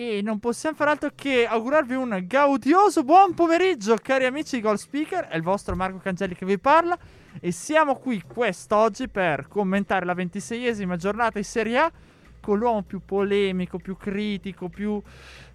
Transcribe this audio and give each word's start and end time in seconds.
E 0.00 0.20
non 0.22 0.38
possiamo 0.38 0.76
fare 0.76 0.90
altro 0.90 1.10
che 1.12 1.44
augurarvi 1.44 1.96
un 1.96 2.22
gaudioso 2.24 3.02
buon 3.02 3.34
pomeriggio, 3.34 3.96
cari 4.00 4.26
amici 4.26 4.54
di 4.54 4.62
Goal 4.62 4.78
Speaker. 4.78 5.24
È 5.24 5.34
il 5.34 5.42
vostro 5.42 5.74
Marco 5.74 5.98
Cangelli 5.98 6.36
che 6.36 6.46
vi 6.46 6.56
parla. 6.56 6.96
E 7.40 7.50
siamo 7.50 7.96
qui 7.96 8.22
quest'oggi 8.22 9.08
per 9.08 9.48
commentare 9.48 10.04
la 10.04 10.14
ventiseiesima 10.14 10.94
giornata 10.94 11.40
di 11.40 11.44
Serie 11.44 11.78
A 11.78 11.92
con 12.38 12.58
l'uomo 12.58 12.82
più 12.82 13.00
polemico, 13.04 13.78
più 13.78 13.96
critico, 13.96 14.68
più. 14.68 15.02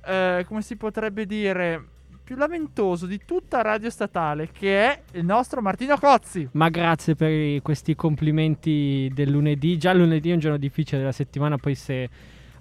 Eh, 0.06 0.44
come 0.46 0.62
si 0.62 0.76
potrebbe 0.76 1.26
dire? 1.26 1.82
Più 2.22 2.36
lamentoso 2.36 3.06
di 3.06 3.22
tutta 3.26 3.62
Radio 3.62 3.90
Statale, 3.90 4.50
che 4.52 4.84
è 4.84 5.02
il 5.14 5.24
nostro 5.24 5.62
Martino 5.62 5.98
Cozzi. 5.98 6.50
Ma 6.52 6.68
grazie 6.68 7.16
per 7.16 7.62
questi 7.62 7.96
complimenti 7.96 9.10
del 9.14 9.30
lunedì. 9.30 9.78
Già 9.78 9.94
lunedì 9.94 10.32
è 10.32 10.34
un 10.34 10.40
giorno 10.40 10.58
difficile 10.58 11.00
della 11.00 11.14
settimana, 11.14 11.56
poi 11.56 11.76
se 11.76 12.10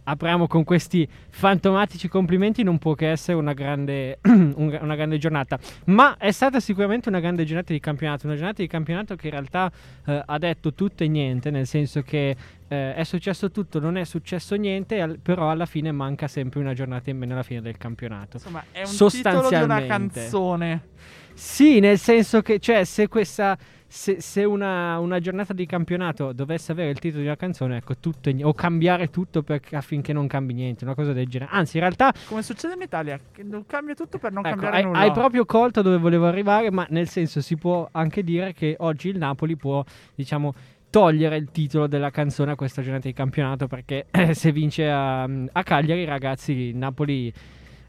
apriamo 0.05 0.47
con 0.47 0.65
questi 0.65 1.09
fantomatici 1.31 2.09
complimenti 2.09 2.63
non 2.63 2.79
può 2.79 2.95
che 2.95 3.11
essere 3.11 3.37
una 3.37 3.53
grande, 3.53 4.19
una 4.23 4.97
grande 4.97 5.19
giornata. 5.19 5.59
Ma 5.87 6.17
è 6.19 6.31
stata 6.31 6.61
sicuramente 6.61 7.09
una 7.09 7.21
grande 7.21 7.45
giornata 7.45 7.73
di 7.73 7.81
campionato 7.81 8.27
una 8.27 8.37
giornata 8.37 8.63
di 8.63 8.69
campionato 8.69 9.17
che 9.17 9.27
in 9.27 9.33
realtà 9.33 9.71
eh, 10.07 10.23
ha 10.25 10.39
detto 10.39 10.75
tutto 10.75 11.05
e 11.05 11.09
niente 11.09 11.51
nel 11.51 11.67
senso 11.67 12.03
che 12.03 12.37
eh, 12.69 12.95
è 12.95 13.05
successo 13.05 13.51
tutto 13.51 13.79
non 13.79 13.97
è 13.97 14.05
successo 14.05 14.55
niente 14.55 15.01
al- 15.01 15.19
però 15.21 15.51
alla 15.51 15.67
fine 15.67 15.93
manca 15.93 16.27
sempre 16.29 16.61
una 16.61 16.75
giornata 16.75 17.11
in 17.11 17.19
meno 17.19 17.35
alla 17.35 17.43
fine 17.43 17.61
del 17.61 17.77
campionato. 17.77 18.37
Insomma, 18.37 18.65
è 18.71 18.83
un 18.83 19.09
titolo 19.09 19.49
di 19.49 19.55
una 19.55 19.85
canzone. 19.85 20.89
sì 21.35 21.81
nel 21.81 21.99
senso 21.99 22.43
che 22.43 22.59
cioè 22.59 22.85
se 22.85 23.09
questa 23.09 23.57
se, 23.93 24.23
se 24.23 24.43
una, 24.43 24.99
una, 24.99 25.21
giornata 25.21 25.53
di 25.53 25.67
campionato 25.67 26.33
dovesse 26.33 26.73
avere 26.73 26.89
il 26.89 26.99
titolo 26.99 27.21
di 27.21 27.27
una 27.27 27.37
canzone, 27.37 27.77
ecco, 27.77 27.99
tutto 27.99 28.31
in, 28.31 28.43
o 28.43 28.55
cambiare 28.55 29.11
tutto 29.11 29.43
perché, 29.43 29.77
affinché 29.77 30.15
non 30.15 30.27
cambi 30.27 30.55
niente, 30.55 30.85
una 30.85 30.95
cosa 30.95 31.13
del 31.13 31.29
genere. 31.29 31.51
Anzi, 31.53 31.77
in 31.77 31.83
realtà. 31.83 32.11
Come 32.27 32.43
succede 32.43 32.73
in 32.73 32.81
Italia, 32.81 33.21
che 33.31 33.45
cambia 33.67 33.95
tutto 33.95 34.17
per 34.17 34.33
non 34.33 34.47
ecco, 34.47 34.55
cambiare 34.55 34.77
hai, 34.77 34.85
nulla. 34.85 34.99
Hai 34.99 35.13
proprio 35.13 35.45
colto 35.45 35.83
dove 35.83 35.99
volevo 35.99 36.27
arrivare, 36.27 36.71
ma 36.71 36.87
nel 36.89 37.07
senso 37.07 37.43
si 37.43 37.57
può 37.57 37.87
anche 37.93 38.25
dire 38.25 38.55
che 38.55 38.77
oggi 38.79 39.11
il 39.11 39.19
Napoli 39.19 39.57
può, 39.57 39.85
diciamo 40.15 40.55
togliere 40.89 41.37
il 41.37 41.51
titolo 41.51 41.87
della 41.87 42.11
canzone 42.11 42.53
a 42.53 42.55
questa 42.55 42.81
giornata 42.81 43.09
di 43.09 43.15
campionato 43.15 43.67
perché 43.67 44.07
se 44.33 44.53
vince 44.53 44.91
a, 44.91 45.23
a 45.23 45.63
Cagliari 45.63 46.05
ragazzi 46.05 46.53
il 46.53 46.77
Napoli 46.77 47.33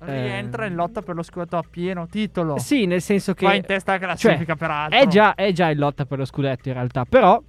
rientra 0.06 0.66
in 0.66 0.76
lotta 0.76 1.02
per 1.02 1.16
lo 1.16 1.24
scudetto 1.24 1.58
a 1.58 1.64
pieno 1.68 2.08
titolo. 2.08 2.58
Sì, 2.58 2.86
nel 2.86 3.02
senso 3.02 3.34
che. 3.34 3.46
Va 3.46 3.56
in 3.56 3.66
testa 3.66 3.94
la 3.94 4.00
classifica, 4.00 4.46
cioè, 4.46 4.56
peraltro. 4.56 5.00
È 5.00 5.08
già, 5.08 5.36
è 5.36 5.52
già 5.52 5.70
in 5.70 5.78
lotta 5.78 6.06
per 6.06 6.18
lo 6.18 6.26
scudetto, 6.26 6.70
in 6.70 6.76
realtà. 6.76 7.06
Però. 7.06 7.42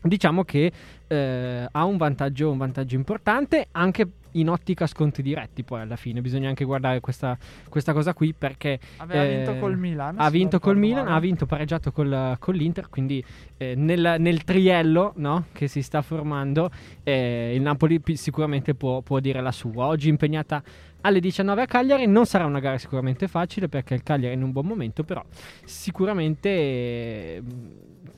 Diciamo 0.00 0.44
che 0.44 0.70
eh, 1.08 1.68
ha 1.68 1.84
un 1.84 1.96
vantaggio, 1.96 2.52
un 2.52 2.56
vantaggio 2.56 2.94
importante 2.94 3.66
anche 3.72 4.06
in 4.32 4.48
ottica 4.48 4.86
sconti 4.86 5.22
diretti. 5.22 5.62
Poi 5.62 5.80
alla 5.80 5.96
fine 5.96 6.20
bisogna 6.20 6.48
anche 6.48 6.64
guardare 6.64 7.00
questa, 7.00 7.36
questa 7.68 7.92
cosa 7.92 8.12
qui 8.12 8.32
perché 8.32 8.78
aveva 8.98 9.24
eh, 9.24 9.36
vinto 9.36 9.56
col 9.58 9.76
Milan. 9.76 10.16
Ha 10.18 10.30
vinto 10.30 10.58
col 10.58 10.76
Milan, 10.76 11.04
male. 11.04 11.16
ha 11.16 11.20
vinto 11.20 11.46
pareggiato 11.46 11.92
col, 11.92 12.36
con 12.38 12.54
l'Inter. 12.54 12.88
Quindi 12.88 13.24
eh, 13.56 13.74
nel, 13.74 14.16
nel, 14.18 14.44
triello 14.44 15.12
no, 15.16 15.46
che 15.52 15.68
si 15.68 15.82
sta 15.82 16.02
formando, 16.02 16.70
eh, 17.02 17.52
il 17.54 17.62
Napoli 17.62 18.00
sicuramente 18.14 18.74
può, 18.74 19.00
può 19.00 19.20
dire 19.20 19.40
la 19.40 19.52
sua. 19.52 19.86
Oggi 19.86 20.08
impegnata 20.08 20.62
alle 21.02 21.20
19 21.20 21.62
a 21.62 21.66
Cagliari. 21.66 22.06
Non 22.06 22.26
sarà 22.26 22.44
una 22.44 22.60
gara 22.60 22.78
sicuramente 22.78 23.28
facile 23.28 23.68
perché 23.68 23.94
il 23.94 24.02
Cagliari 24.02 24.34
è 24.34 24.36
in 24.36 24.42
un 24.42 24.52
buon 24.52 24.66
momento, 24.66 25.04
però 25.04 25.22
sicuramente 25.64 26.48
eh, 26.48 27.42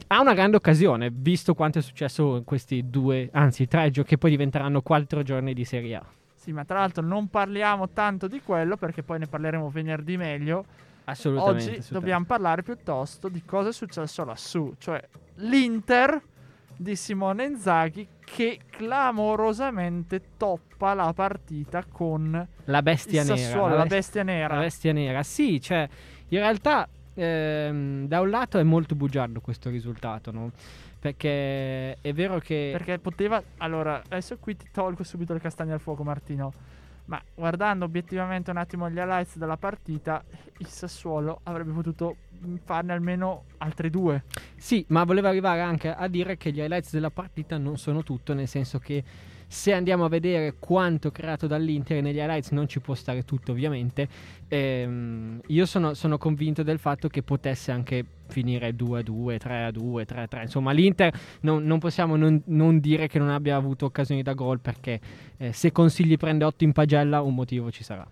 ha 0.09 0.21
una 0.21 0.35
grande 0.35 0.57
occasione, 0.57 1.11
visto 1.13 1.55
quanto 1.55 1.79
è 1.79 1.83
successo 1.83 2.37
in 2.37 2.45
questi 2.45 2.89
due, 2.89 3.29
anzi 3.33 3.67
tre 3.67 3.91
giochi 3.91 4.11
che 4.11 4.19
poi 4.19 4.31
diventeranno 4.31 4.83
quattro 4.83 5.23
giorni 5.23 5.55
di 5.55 5.65
Serie 5.65 5.97
A. 5.97 6.05
Sì, 6.35 6.53
ma 6.53 6.65
tra 6.65 6.79
l'altro 6.79 7.05
non 7.05 7.29
parliamo 7.29 7.91
tanto 7.91 8.27
di 8.27 8.41
quello 8.41 8.77
perché 8.77 9.03
poi 9.03 9.19
ne 9.19 9.27
parleremo 9.27 9.69
venerdì 9.69 10.17
meglio. 10.17 10.65
Assolutamente. 11.05 11.51
Oggi 11.51 11.63
assolutamente. 11.63 11.93
dobbiamo 11.93 12.25
parlare 12.25 12.63
piuttosto 12.63 13.29
di 13.29 13.45
cosa 13.45 13.69
è 13.69 13.73
successo 13.73 14.25
lassù, 14.25 14.75
cioè 14.79 15.07
l'Inter 15.37 16.21
di 16.77 16.97
Simone 16.97 17.45
Inzaghi 17.45 18.09
che 18.35 18.61
clamorosamente 18.71 20.23
toppa 20.37 20.95
la 20.95 21.13
partita 21.13 21.85
con 21.85 22.47
la 22.65 22.83
bestia 22.83 23.23
nera. 23.23 23.37
Sassuolo, 23.37 23.77
la, 23.77 23.87
bestia 23.87 24.23
nera. 24.23 24.55
La 24.55 24.61
bestia 24.61 24.93
nera, 24.93 25.23
sì, 25.23 25.61
cioè 25.61 25.89
in 26.29 26.39
realtà 26.39 26.89
ehm, 27.15 28.07
da 28.07 28.21
un 28.21 28.31
lato 28.31 28.59
è 28.59 28.63
molto 28.63 28.95
bugiardo 28.95 29.41
questo 29.41 29.69
risultato, 29.69 30.31
no? 30.31 30.53
Perché 30.99 31.97
è 32.01 32.13
vero 32.13 32.39
che... 32.39 32.71
Perché 32.73 32.99
poteva... 32.99 33.43
Allora, 33.59 34.03
adesso 34.09 34.37
qui 34.39 34.57
ti 34.57 34.69
tolgo 34.71 35.03
subito 35.03 35.33
le 35.33 35.41
castagne 35.41 35.73
al 35.73 35.81
fuoco, 35.81 36.05
Martino. 36.05 36.53
Ma 37.11 37.21
guardando 37.35 37.87
obiettivamente 37.87 38.53
un 38.53 38.57
attimo 38.57 38.89
gli 38.89 38.97
highlights 38.97 39.37
della 39.37 39.57
partita, 39.57 40.23
il 40.59 40.67
Sassuolo 40.69 41.41
avrebbe 41.43 41.73
potuto 41.73 42.15
farne 42.63 42.93
almeno 42.93 43.47
altre 43.59 43.91
due. 43.91 44.23
Sì, 44.55 44.85
ma 44.91 45.03
volevo 45.03 45.27
arrivare 45.27 45.61
anche 45.61 45.93
a 45.93 46.07
dire 46.07 46.37
che 46.37 46.53
gli 46.53 46.61
highlights 46.61 46.93
della 46.93 47.11
partita 47.11 47.59
non 47.59 47.79
sono 47.79 48.05
tutto, 48.05 48.33
nel 48.33 48.47
senso 48.47 48.79
che 48.79 49.03
se 49.53 49.73
andiamo 49.73 50.05
a 50.05 50.09
vedere 50.09 50.55
quanto 50.61 51.11
creato 51.11 51.49
dall'Inter 51.49 52.01
negli 52.01 52.19
highlights 52.19 52.53
non 52.53 52.69
ci 52.69 52.79
può 52.79 52.95
stare 52.95 53.25
tutto 53.25 53.51
ovviamente. 53.51 54.07
Ehm, 54.47 55.41
io 55.49 55.67
sono, 55.67 55.95
sono, 55.95 56.19
convinto 56.19 56.63
del 56.63 56.79
fatto 56.79 57.09
che 57.09 57.25
potesse 57.25 57.73
anche 57.73 58.05
finire 58.29 58.77
2-2, 58.77 59.39
3-2, 59.43 60.07
3-3. 60.07 60.43
Insomma, 60.43 60.71
l'Inter 60.71 61.13
non, 61.41 61.65
non 61.65 61.81
possiamo 61.81 62.15
non, 62.15 62.41
non, 62.47 62.79
dire 62.79 63.09
che 63.09 63.19
non 63.19 63.29
abbia 63.29 63.57
avuto 63.57 63.87
occasioni 63.87 64.23
da 64.23 64.35
gol 64.35 64.61
perché 64.61 65.01
eh, 65.37 65.53
se 65.53 65.73
Consigli 65.73 66.17
prende 66.17 66.45
8 66.45 66.63
in 66.63 66.71
pagella 66.71 67.21
un 67.21 67.35
motivo 67.35 67.73
ci 67.73 67.83
sarà. 67.83 68.09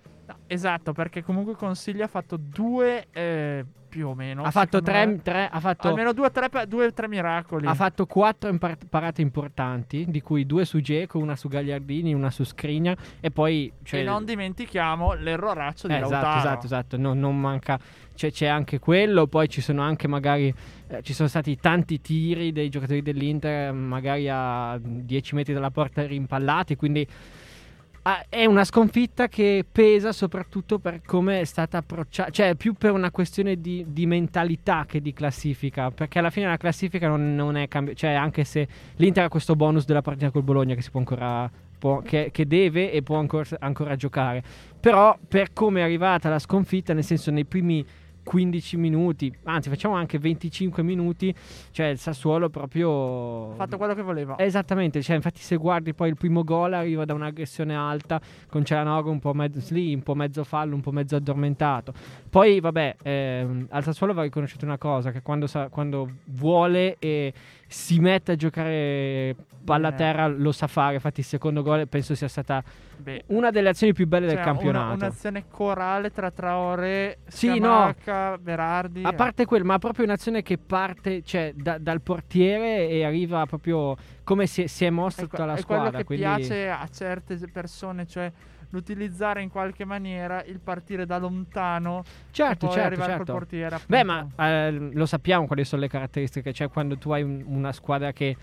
Esatto, 0.49 0.93
perché 0.93 1.23
comunque 1.23 1.55
Consigli 1.55 2.01
ha 2.01 2.07
fatto 2.07 2.39
due 2.39 3.07
eh, 3.13 3.65
più 3.89 4.09
o 4.09 4.15
meno. 4.15 4.43
Ha 4.45 4.51
fatto 4.51 4.81
tre, 4.81 5.21
tre, 5.23 5.49
ha 5.51 5.61
fatto 5.61 5.89
almeno 5.89 6.13
due 6.13 6.27
o 6.27 6.31
tre, 6.31 6.49
due, 6.67 6.93
tre 6.93 7.07
miracoli. 7.07 7.67
Ha 7.67 7.75
fatto 7.75 8.07
quattro 8.07 8.49
impar- 8.49 8.87
parate 8.89 9.23
importanti, 9.23 10.07
di 10.09 10.21
cui 10.21 10.47
due 10.47 10.65
su 10.65 10.81
Geco, 10.81 11.19
una 11.19 11.37
su 11.37 11.49
Gagliardini, 11.49 12.15
una 12.15 12.31
su 12.31 12.45
Skriniar 12.45 12.97
e 13.21 13.31
poi... 13.31 13.73
Cioè, 13.83 14.01
e 14.01 14.05
non 14.05 14.25
dimentichiamo 14.25 15.15
l'erroraccio 15.15 15.87
di 15.87 15.95
eh, 15.95 16.01
Lautaro. 16.01 16.27
Esatto, 16.27 16.39
esatto, 16.39 16.67
esatto. 16.67 16.97
No, 16.97 17.15
non 17.15 17.39
manca... 17.39 17.79
Cioè, 18.15 18.33
c'è 18.33 18.47
anche 18.47 18.79
quello, 18.79 19.27
poi 19.27 19.49
ci 19.49 19.61
sono 19.61 19.83
anche 19.83 20.09
magari... 20.09 20.53
Eh, 20.89 21.03
ci 21.03 21.13
sono 21.13 21.29
stati 21.29 21.57
tanti 21.57 22.01
tiri 22.01 22.53
dei 22.53 22.69
giocatori 22.69 23.03
dell'Inter, 23.03 23.73
magari 23.73 24.29
a 24.31 24.79
10 24.81 25.35
metri 25.35 25.53
dalla 25.53 25.71
porta 25.71 26.07
rimpallati, 26.07 26.77
quindi 26.77 27.07
ah, 28.09 28.25
è 28.29 28.45
una 28.47 28.65
sconfitta 28.65 29.29
che 29.29 29.65
pesa 29.71 30.13
soprattutto 30.13 30.79
per 30.79 31.03
come 31.05 31.41
è 31.41 31.45
stata 31.45 31.79
approcciata, 31.79 32.31
cioè 32.31 32.55
più 32.55 32.75
per 32.75 32.93
una 32.93 33.11
questione 33.11 33.61
di, 33.61 33.85
di, 33.89 34.07
mentalità 34.07 34.85
che 34.87 35.01
di 35.01 35.13
classifica, 35.13 35.91
perché 35.91 36.19
alla 36.19 36.31
fine 36.31 36.47
la 36.47 36.57
classifica 36.57 37.09
non, 37.09 37.35
non 37.35 37.57
è 37.57 37.69
cambiata, 37.69 37.99
cioè 37.99 38.13
anche 38.13 38.45
se 38.45 38.67
l'Inter 38.97 39.25
ha 39.25 39.29
questo 39.29 39.55
bonus 39.57 39.85
della 39.85 40.03
partita 40.03 40.31
col 40.31 40.43
Bologna 40.43 40.75
che 40.75 40.82
si 40.82 40.91
può 40.91 41.00
ancora 41.00 41.50
Può, 41.79 42.00
che, 42.00 42.31
che, 42.32 42.44
deve 42.44 42.91
e 42.91 43.05
può 43.05 43.19
ancora, 43.19 43.44
ancora, 43.61 43.94
giocare. 43.94 44.43
Però 44.81 45.17
per 45.29 45.53
come 45.53 45.79
è 45.79 45.85
arrivata 45.85 46.29
la 46.29 46.41
sconfitta, 46.41 46.93
nel 46.93 47.05
senso 47.05 47.31
nei 47.31 47.44
primi 47.44 47.87
15 48.29 48.77
minuti, 48.77 49.35
anzi 49.45 49.71
facciamo 49.71 49.95
anche 49.95 50.19
25 50.19 50.83
minuti, 50.83 51.35
cioè 51.71 51.87
il 51.87 51.99
Sassuolo 51.99 52.51
proprio... 52.51 53.53
Ha 53.53 53.55
fatto 53.55 53.79
quello 53.79 53.95
che 53.95 54.03
voleva. 54.03 54.39
Esattamente, 54.39 55.01
cioè 55.01 55.17
infatti 55.17 55.41
se 55.41 55.57
guardi 55.57 55.95
poi 55.95 56.11
il 56.11 56.17
primo 56.17 56.45
gol 56.45 56.75
arriva 56.75 57.07
da 57.07 57.15
un'aggressione 57.15 57.75
alta 57.75 58.21
con 58.51 58.67
Cialanoglu 58.67 59.11
un 59.11 59.19
po' 59.19 59.33
mezzo 59.33 59.73
lì, 59.73 59.95
un 59.95 60.03
po' 60.03 60.15
mezzo 60.15 60.45
fallo, 60.45 60.75
un 60.75 60.83
po' 60.83 60.93
mezzo 60.93 61.17
addormentato. 61.17 61.95
Poi 62.29 62.61
vabbè, 62.61 62.97
ehm, 63.03 63.69
al 63.71 63.83
Sassuolo 63.83 64.13
va 64.13 64.25
riconosciuto 64.25 64.67
una 64.67 64.77
cosa, 64.77 65.11
che 65.11 65.23
quando, 65.23 65.47
sa, 65.47 65.71
quando 65.71 66.17
vuole 66.25 66.97
e 66.99 67.33
si 67.69 68.00
mette 68.00 68.32
a 68.32 68.37
giocare 68.37 69.37
palla 69.62 69.88
a 69.88 69.93
terra 69.93 70.26
lo 70.26 70.50
sa 70.50 70.67
fare, 70.67 70.94
infatti 70.94 71.20
il 71.20 71.26
secondo 71.26 71.62
gol 71.62 71.87
penso 71.87 72.15
sia 72.15 72.29
stata 72.29 72.65
Beh, 72.97 73.25
una 73.26 73.50
delle 73.50 73.69
azioni 73.69 73.93
più 73.93 74.06
belle 74.06 74.26
cioè 74.26 74.37
del 74.37 74.44
campionato. 74.44 74.94
Una, 74.94 75.06
un'azione 75.06 75.44
corale 75.50 76.11
tra 76.11 76.31
Traore, 76.31 77.19
sì, 77.26 77.49
Scamacca, 77.49 78.31
no, 78.31 78.38
Berardi. 78.38 79.03
A 79.05 79.12
parte 79.12 79.44
quello, 79.44 79.67
ma 79.67 79.79
proprio 79.79 80.06
un'azione 80.06 80.41
che 80.43 80.56
parte 80.56 81.23
cioè, 81.23 81.53
da, 81.55 81.76
dal 81.76 82.00
portiere 82.00 82.88
e 82.88 83.05
arriva 83.05 83.44
proprio 83.44 83.94
come 84.25 84.47
si, 84.47 84.67
si 84.67 84.87
è 84.87 84.91
mossa 84.91 85.20
È, 85.23 85.25
tutta 85.26 85.44
la 85.44 85.55
è 85.55 85.62
quello 85.62 85.81
squadra. 85.82 85.99
che 85.99 86.05
quindi... 86.05 86.25
piace 86.25 86.70
a 86.70 86.88
certe 86.88 87.38
persone, 87.53 88.06
cioè 88.06 88.32
l'utilizzare 88.70 89.43
in 89.43 89.49
qualche 89.49 89.85
maniera 89.85 90.43
il 90.44 90.61
partire 90.61 91.06
da 91.06 91.19
lontano 91.19 92.03
Certo, 92.31 92.53
e 92.53 92.69
poi 92.69 92.70
certo, 92.70 92.87
arrivare 92.87 93.11
certo. 93.12 93.25
col 93.25 93.35
portiere. 93.41 93.79
Beh, 93.87 94.00
appunto. 94.00 94.32
ma 94.37 94.49
eh, 94.67 94.70
lo 94.73 95.06
sappiamo 95.06 95.47
quali 95.47 95.65
sono 95.65 95.82
le 95.82 95.88
caratteristiche. 95.88 96.53
Cioè, 96.53 96.69
quando 96.69 96.97
tu 96.99 97.11
hai 97.11 97.23
un- 97.23 97.43
una 97.47 97.73
squadra 97.73 98.12
che. 98.12 98.37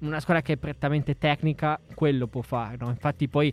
Una 0.00 0.20
squadra 0.20 0.42
che 0.44 0.52
è 0.52 0.56
prettamente 0.56 1.18
tecnica, 1.18 1.78
quello 1.94 2.28
può 2.28 2.40
fare. 2.42 2.76
no? 2.78 2.88
Infatti, 2.88 3.26
poi 3.28 3.52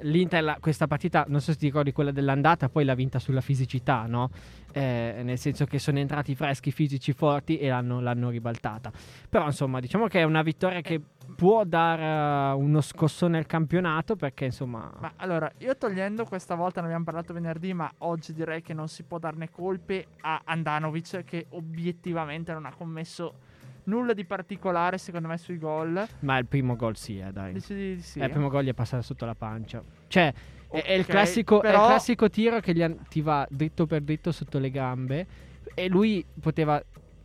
l'Inter, 0.00 0.42
la- 0.42 0.58
questa 0.60 0.86
partita, 0.86 1.24
non 1.28 1.40
so 1.40 1.52
se 1.52 1.58
ti 1.58 1.66
ricordi 1.66 1.92
quella 1.92 2.10
dell'andata, 2.10 2.68
poi 2.68 2.84
l'ha 2.84 2.94
vinta 2.94 3.18
sulla 3.18 3.40
fisicità, 3.40 4.06
no? 4.06 4.30
Eh, 4.72 5.20
nel 5.22 5.38
senso 5.38 5.66
che 5.66 5.78
sono 5.78 5.98
entrati 5.98 6.34
freschi, 6.34 6.70
fisici, 6.70 7.12
forti 7.12 7.58
e 7.58 7.68
l'hanno, 7.68 8.00
l'hanno 8.00 8.30
ribaltata. 8.30 8.90
Però, 9.28 9.44
insomma, 9.44 9.80
diciamo 9.80 10.06
che 10.06 10.20
è 10.20 10.22
una 10.22 10.42
vittoria 10.42 10.80
che 10.80 11.00
può 11.36 11.64
dare 11.64 12.02
eh, 12.02 12.54
uno 12.54 12.80
scossone 12.80 13.38
al 13.38 13.46
campionato 13.46 14.16
perché, 14.16 14.46
insomma. 14.46 14.90
Ma 14.98 15.12
allora, 15.16 15.50
io 15.58 15.76
togliendo 15.76 16.24
questa 16.24 16.54
volta, 16.54 16.80
ne 16.80 16.86
abbiamo 16.86 17.04
parlato 17.04 17.32
venerdì, 17.32 17.74
ma 17.74 17.92
oggi 17.98 18.32
direi 18.32 18.62
che 18.62 18.74
non 18.74 18.88
si 18.88 19.02
può 19.02 19.18
darne 19.18 19.50
colpe 19.50 20.06
a 20.22 20.40
Andanovic 20.44 21.24
che 21.24 21.46
obiettivamente 21.50 22.52
non 22.52 22.66
ha 22.66 22.74
commesso 22.74 23.50
nulla 23.84 24.12
di 24.12 24.24
particolare 24.24 24.98
secondo 24.98 25.28
me 25.28 25.36
sui 25.38 25.58
gol. 25.58 26.06
Ma 26.20 26.38
il 26.38 26.46
primo 26.46 26.76
gol 26.76 26.96
sì, 26.96 27.18
eh, 27.18 27.32
dai. 27.32 27.52
Dici 27.54 27.74
di 27.74 28.00
sì? 28.00 28.18
Eh, 28.20 28.24
il 28.24 28.30
primo 28.30 28.48
gol 28.48 28.64
gli 28.64 28.68
è 28.68 28.74
passato 28.74 29.02
sotto 29.02 29.24
la 29.24 29.34
pancia. 29.34 29.82
Cioè, 30.08 30.32
è- 30.70 30.82
è, 30.82 30.92
il 30.92 31.06
classico, 31.06 31.62
è 31.62 31.66
il 31.66 31.72
però- 31.72 31.86
classico 31.86 32.28
tiro 32.30 32.60
che 32.60 32.74
gli 32.74 32.82
an- 32.82 32.98
ti 33.08 33.20
va 33.20 33.46
dritto 33.50 33.86
per 33.86 34.02
dritto 34.02 34.32
sotto 34.32 34.58
le 34.58 34.70
gambe. 34.70 35.26
E 35.74 35.88
lui 35.88 36.24
poteva. 36.40 36.82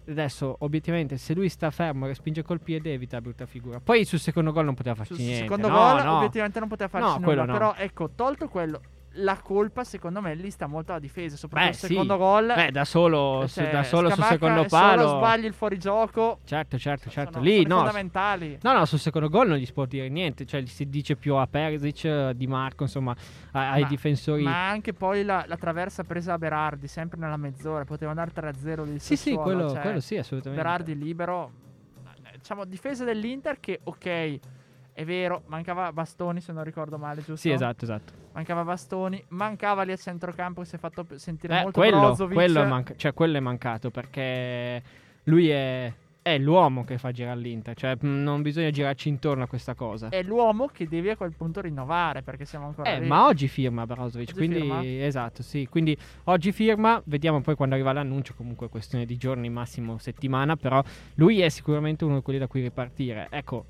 Adesso, 0.10 0.56
obiettivamente, 0.60 1.18
se 1.18 1.34
lui 1.34 1.50
sta 1.50 1.70
fermo 1.70 2.06
e 2.06 2.08
respinge 2.08 2.42
col 2.42 2.62
piede, 2.62 2.94
evita 2.94 3.20
brutta 3.20 3.46
figura. 3.46 3.82
Poi 3.82 4.06
sul 4.06 4.20
secondo 4.20 4.54
gol 4.54 4.64
non 4.64 4.74
poteva 4.74 4.96
farci 4.96 5.16
Sul 5.16 5.24
niente. 5.24 5.42
secondo 5.44 5.68
no, 5.68 5.74
gol 5.76 6.04
no. 6.04 6.16
obiettivamente 6.16 6.60
non 6.60 6.70
poteva 6.70 6.90
farci 6.90 7.20
No, 7.20 7.26
nulla. 7.26 7.44
no. 7.44 7.52
Però 7.52 7.74
ecco, 7.76 8.12
tolto 8.16 8.48
quello, 8.48 8.80
la 9.18 9.38
colpa 9.42 9.84
secondo 9.84 10.22
me 10.22 10.34
lì 10.36 10.50
sta 10.52 10.68
molto 10.68 10.92
alla 10.92 11.00
difesa. 11.00 11.36
Soprattutto 11.36 11.72
Beh, 11.72 11.76
il 11.78 11.80
sì. 11.82 11.88
secondo 11.94 12.18
gol. 12.18 12.46
Beh, 12.56 12.72
da 12.72 12.86
solo, 12.86 13.46
su- 13.48 13.60
cioè, 13.62 13.72
da 13.72 13.84
solo 13.84 14.10
sul 14.10 14.24
secondo 14.24 14.62
e 14.64 14.70
solo 14.70 14.82
palo. 14.82 15.08
sbagli 15.18 15.46
il 15.46 15.54
fuorigioco. 15.54 16.40
Certo, 16.46 16.78
certo, 16.78 17.10
certo. 17.10 17.34
sono, 17.34 17.44
Lì 17.44 17.62
sono 17.62 17.68
no. 17.68 17.76
fondamentali. 17.82 18.58
No, 18.62 18.74
no, 18.74 18.86
sul 18.86 19.00
secondo 19.00 19.30
gol 19.30 19.48
non 19.48 19.58
gli 19.58 19.66
si 19.66 19.74
può 19.74 19.86
dire 19.86 20.10
niente. 20.10 20.46
Cioè, 20.46 20.66
si 20.66 20.88
dice 20.90 21.16
più 21.16 21.36
a 21.36 21.48
Perisic, 21.48 22.06
eh, 22.06 22.34
Di 22.36 22.48
Marco, 22.48 22.84
insomma, 22.84 23.16
a- 23.52 23.72
ai 23.72 23.82
Ma- 23.82 23.88
difensori. 23.88 24.44
Ma 24.44 24.70
anche 24.70 24.94
poi 24.94 25.24
la, 25.24 25.44
la 25.48 25.58
traversa 25.58 26.04
presa 26.04 26.34
a 26.34 26.38
Berardi, 26.38 26.88
sempre 26.88 27.18
nella 27.20 27.38
mezz'ora. 27.38 27.84
Poteva 27.86 28.12
andare 28.12 28.32
3-0 28.34 28.84
lì. 28.84 29.00
sì, 29.00 29.16
sì, 29.16 29.34
quello, 29.34 29.70
cioè, 29.72 29.82
quello 29.82 30.00
sì, 30.00 30.18
assolutamente. 30.18 30.64
Berardi 30.64 30.98
libero. 30.98 31.52
Eh, 32.24 32.38
Diciamo, 32.38 32.66
difesa 32.66 33.04
dell'Inter 33.04 33.60
che, 33.60 33.80
ok, 33.84 34.40
è 34.98 35.06
vero, 35.06 35.44
mancava 35.46 35.94
Bastoni 35.94 36.42
se 36.42 36.52
non 36.52 36.64
ricordo 36.64 36.98
male, 36.98 37.18
giusto? 37.18 37.36
Sì, 37.36 37.52
esatto, 37.52 37.84
esatto. 37.84 38.14
Mancava 38.34 38.64
Bastoni, 38.64 39.24
mancava 39.28 39.84
lì 39.84 39.92
a 39.92 39.96
centrocampo 39.96 40.62
che 40.62 40.68
si 40.68 40.76
è 40.76 40.80
fatto 40.80 41.06
sentire 41.18 41.60
Eh, 41.60 41.62
molto 41.62 41.80
quello, 41.80 42.00
Brozovic. 42.00 42.34
quello, 42.34 42.62
è 42.64 42.66
manca- 42.66 42.96
cioè, 42.96 43.14
quello 43.14 43.38
è 43.38 43.40
mancato 43.40 43.92
perché 43.92 44.82
lui 45.26 45.50
è, 45.50 45.94
è 46.24 46.38
l'uomo 46.40 46.84
che 46.84 46.98
fa 46.98 47.12
girare 47.12 47.40
l'Inter. 47.40 47.76
Cioè, 47.76 47.96
non 48.00 48.42
bisogna 48.42 48.72
girarci 48.72 49.08
intorno 49.08 49.44
a 49.44 49.48
questa 49.48 49.76
cosa. 49.76 50.10
È 50.10 50.24
l'uomo 50.24 50.66
che 50.66 50.88
devi 50.88 51.10
a 51.12 51.16
quel 51.16 51.34
punto 51.38 51.62
rinnovare 51.62 52.24
perché 52.24 52.46
siamo 52.46 52.66
ancora 52.66 52.90
Eh, 52.90 53.02
lì. 53.02 53.08
ma 53.08 53.28
oggi 53.28 53.48
firma 53.48 53.86
Brozovic, 53.86 54.30
Oggi 54.30 54.38
quindi 54.38 54.60
firma? 54.62 54.84
esatto, 54.84 55.44
sì. 55.44 55.68
Quindi 55.70 55.96
oggi 56.24 56.52
firma, 56.52 57.00
vediamo 57.06 57.42
poi 57.42 57.54
quando 57.54 57.76
arriva 57.76 57.94
l'annuncio, 57.94 58.34
comunque 58.36 58.68
questione 58.68 59.06
di 59.06 59.16
giorni, 59.18 59.48
massimo 59.50 60.00
settimana, 60.00 60.56
però 60.56 60.84
lui 61.16 61.40
è 61.42 61.50
sicuramente 61.50 62.04
uno 62.04 62.16
di 62.16 62.22
quelli 62.24 62.40
da 62.40 62.48
cui 62.48 62.62
ripartire. 62.62 63.28
Ecco, 63.30 63.66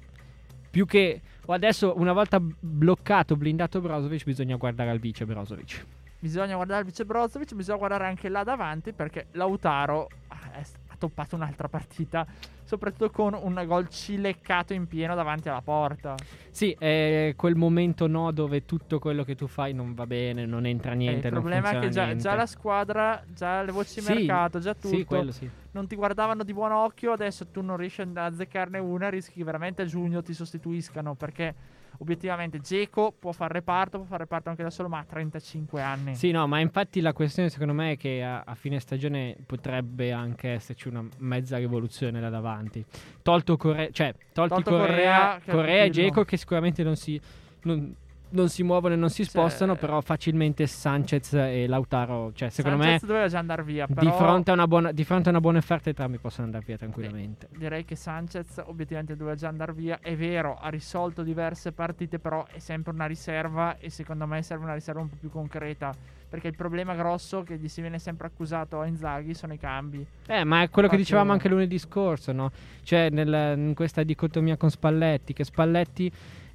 più 0.78 0.86
che 0.86 1.22
adesso 1.48 1.98
una 1.98 2.14
volta 2.14 2.40
bloccato, 2.40 3.36
blindato 3.36 3.82
Brozovic, 3.82 4.26
bisogna 4.26 4.58
guardare 4.58 4.92
al 4.92 5.00
vice 5.00 5.26
Brozovic. 5.26 5.84
Bisogna 6.20 6.54
guardare 6.54 6.82
il 6.82 6.86
vice 6.86 7.04
Brozovic, 7.04 7.56
bisogna 7.56 7.80
guardare 7.80 8.06
anche 8.06 8.30
là 8.30 8.44
davanti 8.44 8.94
perché 8.94 9.26
Lautaro 9.32 10.08
ah, 10.28 10.38
ha 10.54 10.96
toppato 11.00 11.36
un'altra 11.36 11.68
partita, 11.68 12.28
soprattutto 12.68 13.10
con 13.10 13.34
un 13.34 13.64
gol 13.66 13.88
cileccato 13.88 14.74
in 14.74 14.88
pieno 14.88 15.16
davanti 15.16 15.48
alla 15.48 15.62
porta. 15.62 16.16
Sì, 16.52 16.76
è 16.78 17.34
quel 17.38 17.56
momento 17.56 18.08
no 18.08 18.32
dove 18.32 18.66
tutto 18.66 19.00
quello 19.00 19.24
che 19.24 19.36
tu 19.36 19.48
fai 19.48 19.74
non 19.74 19.94
va 19.94 20.06
bene, 20.06 20.46
non 20.46 20.66
entra 20.66 20.92
Eh, 20.92 20.96
niente, 20.96 21.28
il 21.28 21.34
non 21.34 21.42
problema 21.42 21.70
è 21.72 21.80
che 21.80 21.90
già, 21.90 22.16
già 22.16 22.36
la 22.36 22.46
squadra, 22.46 23.24
già 23.34 23.62
le 23.64 23.72
voci 23.72 24.02
Sì, 24.02 24.14
mercato, 24.14 24.60
già 24.60 24.74
tutto, 24.74 24.88
Sì, 24.98 25.06
quello 25.06 25.32
sì. 25.32 25.50
non 25.72 25.88
ti 25.88 25.96
guardavano 25.96 26.44
di 26.44 26.54
buon 26.54 26.72
occhio, 26.74 27.14
adesso 27.14 27.48
tu 27.48 27.62
non 27.62 27.78
riesci 27.78 28.02
ad 28.02 28.18
azzeccarne 28.18 28.80
una, 28.80 29.10
rischi 29.10 29.38
che 29.38 29.44
veramente 29.46 29.84
a 29.84 29.86
giugno 29.86 30.22
ti 30.22 30.34
sostituiscano 30.34 31.16
perché 31.16 31.56
obiettivamente 32.00 32.60
Geco 32.60 33.14
può 33.18 33.32
fare 33.32 33.54
reparto, 33.54 33.98
può 33.98 34.06
fare 34.06 34.24
reparto 34.24 34.50
anche 34.50 34.64
da 34.64 34.70
solo, 34.70 34.90
ma 34.90 35.00
ha 35.00 35.04
35 35.04 35.82
anni. 35.82 36.16
Sì, 36.16 36.32
no, 36.32 36.48
ma 36.48 36.60
infatti 36.60 37.02
la 37.02 37.14
questione 37.14 37.50
secondo 37.50 37.74
me 37.74 37.92
è 37.92 37.98
che 37.98 38.24
a, 38.24 38.44
a 38.46 38.56
fine 38.56 38.80
stagione 38.80 39.36
potrebbe 39.46 40.12
anche 40.12 40.50
esserci 40.50 40.88
una 40.88 41.06
mezza 41.20 41.58
rivoluzione 41.58 42.20
là 42.20 42.30
davanti. 42.30 42.84
Tolto 43.22 43.58
Correa, 43.58 43.90
cioè 43.92 44.14
tolti 44.34 44.64
Tolto 44.64 44.70
che 44.70 45.04
è 45.04 45.52
Correa 45.52 45.84
e. 45.84 45.90
Geco 45.90 46.24
che 46.24 46.38
sicuramente 46.38 46.84
non 46.84 46.96
si, 46.96 47.20
non, 47.64 47.94
non 48.30 48.50
si 48.50 48.64
muovono 48.64 48.94
e 48.94 48.98
non 48.98 49.10
si 49.10 49.24
Cioè, 49.24 49.32
spostano, 49.32 49.76
però 49.76 50.02
facilmente 50.02 50.68
Sanchez 50.68 51.34
e 51.34 51.66
Lautaro, 51.68 52.32
cioè 52.34 52.50
secondo 52.50 52.82
Sanchez 52.82 53.02
me 53.02 53.08
doveva 53.08 53.28
già 53.28 53.40
andare 53.40 53.64
via, 53.64 53.86
di 53.88 53.94
però 53.94 54.18
fronte, 54.18 54.52
a 54.52 54.54
una 54.54 54.68
buona, 54.68 54.92
di 54.92 55.04
fronte 55.04 55.30
a 55.30 55.32
una 55.32 55.42
buona 55.42 55.60
offerta 55.60 55.90
entrambi 55.90 56.18
possono 56.18 56.46
andare 56.46 56.64
via 56.66 56.78
tranquillamente. 56.78 57.48
direi 57.56 57.86
che 57.86 57.96
Sanchez 57.96 58.62
obiettivamente 58.66 59.16
doveva 59.16 59.36
già 59.36 59.48
andare 59.48 59.74
via. 59.74 60.00
È 60.02 60.16
vero, 60.16 60.58
ha 60.60 60.70
risolto 60.70 61.24
diverse 61.24 61.72
partite, 61.72 62.20
però 62.20 62.46
è 62.52 62.60
sempre 62.60 62.94
una 62.94 63.06
riserva 63.06 63.78
e 63.78 63.90
secondo 63.90 64.26
me 64.26 64.42
serve 64.44 64.64
una 64.66 64.74
riserva 64.74 65.02
un 65.02 65.10
po' 65.10 65.18
più 65.20 65.30
concreta. 65.30 65.94
Perché 66.30 66.50
il 66.50 66.56
problema 66.58 66.94
grosso 66.94 67.44
che 67.44 67.56
gli 67.58 67.70
si 67.70 67.80
viene 67.80 68.00
sempre 68.00 68.28
accusato 68.28 68.82
a 68.82 68.86
Inzaghi 68.86 69.34
sono 69.34 69.54
i 69.54 69.58
cambi. 69.58 70.06
Eh, 70.28 70.44
ma 70.44 70.62
è 70.62 70.70
quello 70.70 70.90
che 70.90 70.96
Infatti, 70.96 70.98
dicevamo 70.98 71.30
eh. 71.30 71.34
anche 71.34 71.48
lunedì 71.48 71.80
scorso, 71.80 72.34
no? 72.34 72.52
Cioè, 72.84 73.10
nel- 73.10 73.58
in 73.58 73.74
questa 73.74 74.04
dicotomia 74.04 74.58
con 74.58 74.70
Spalletti, 74.70 75.32
che 75.32 75.46
Spalletti 75.46 76.12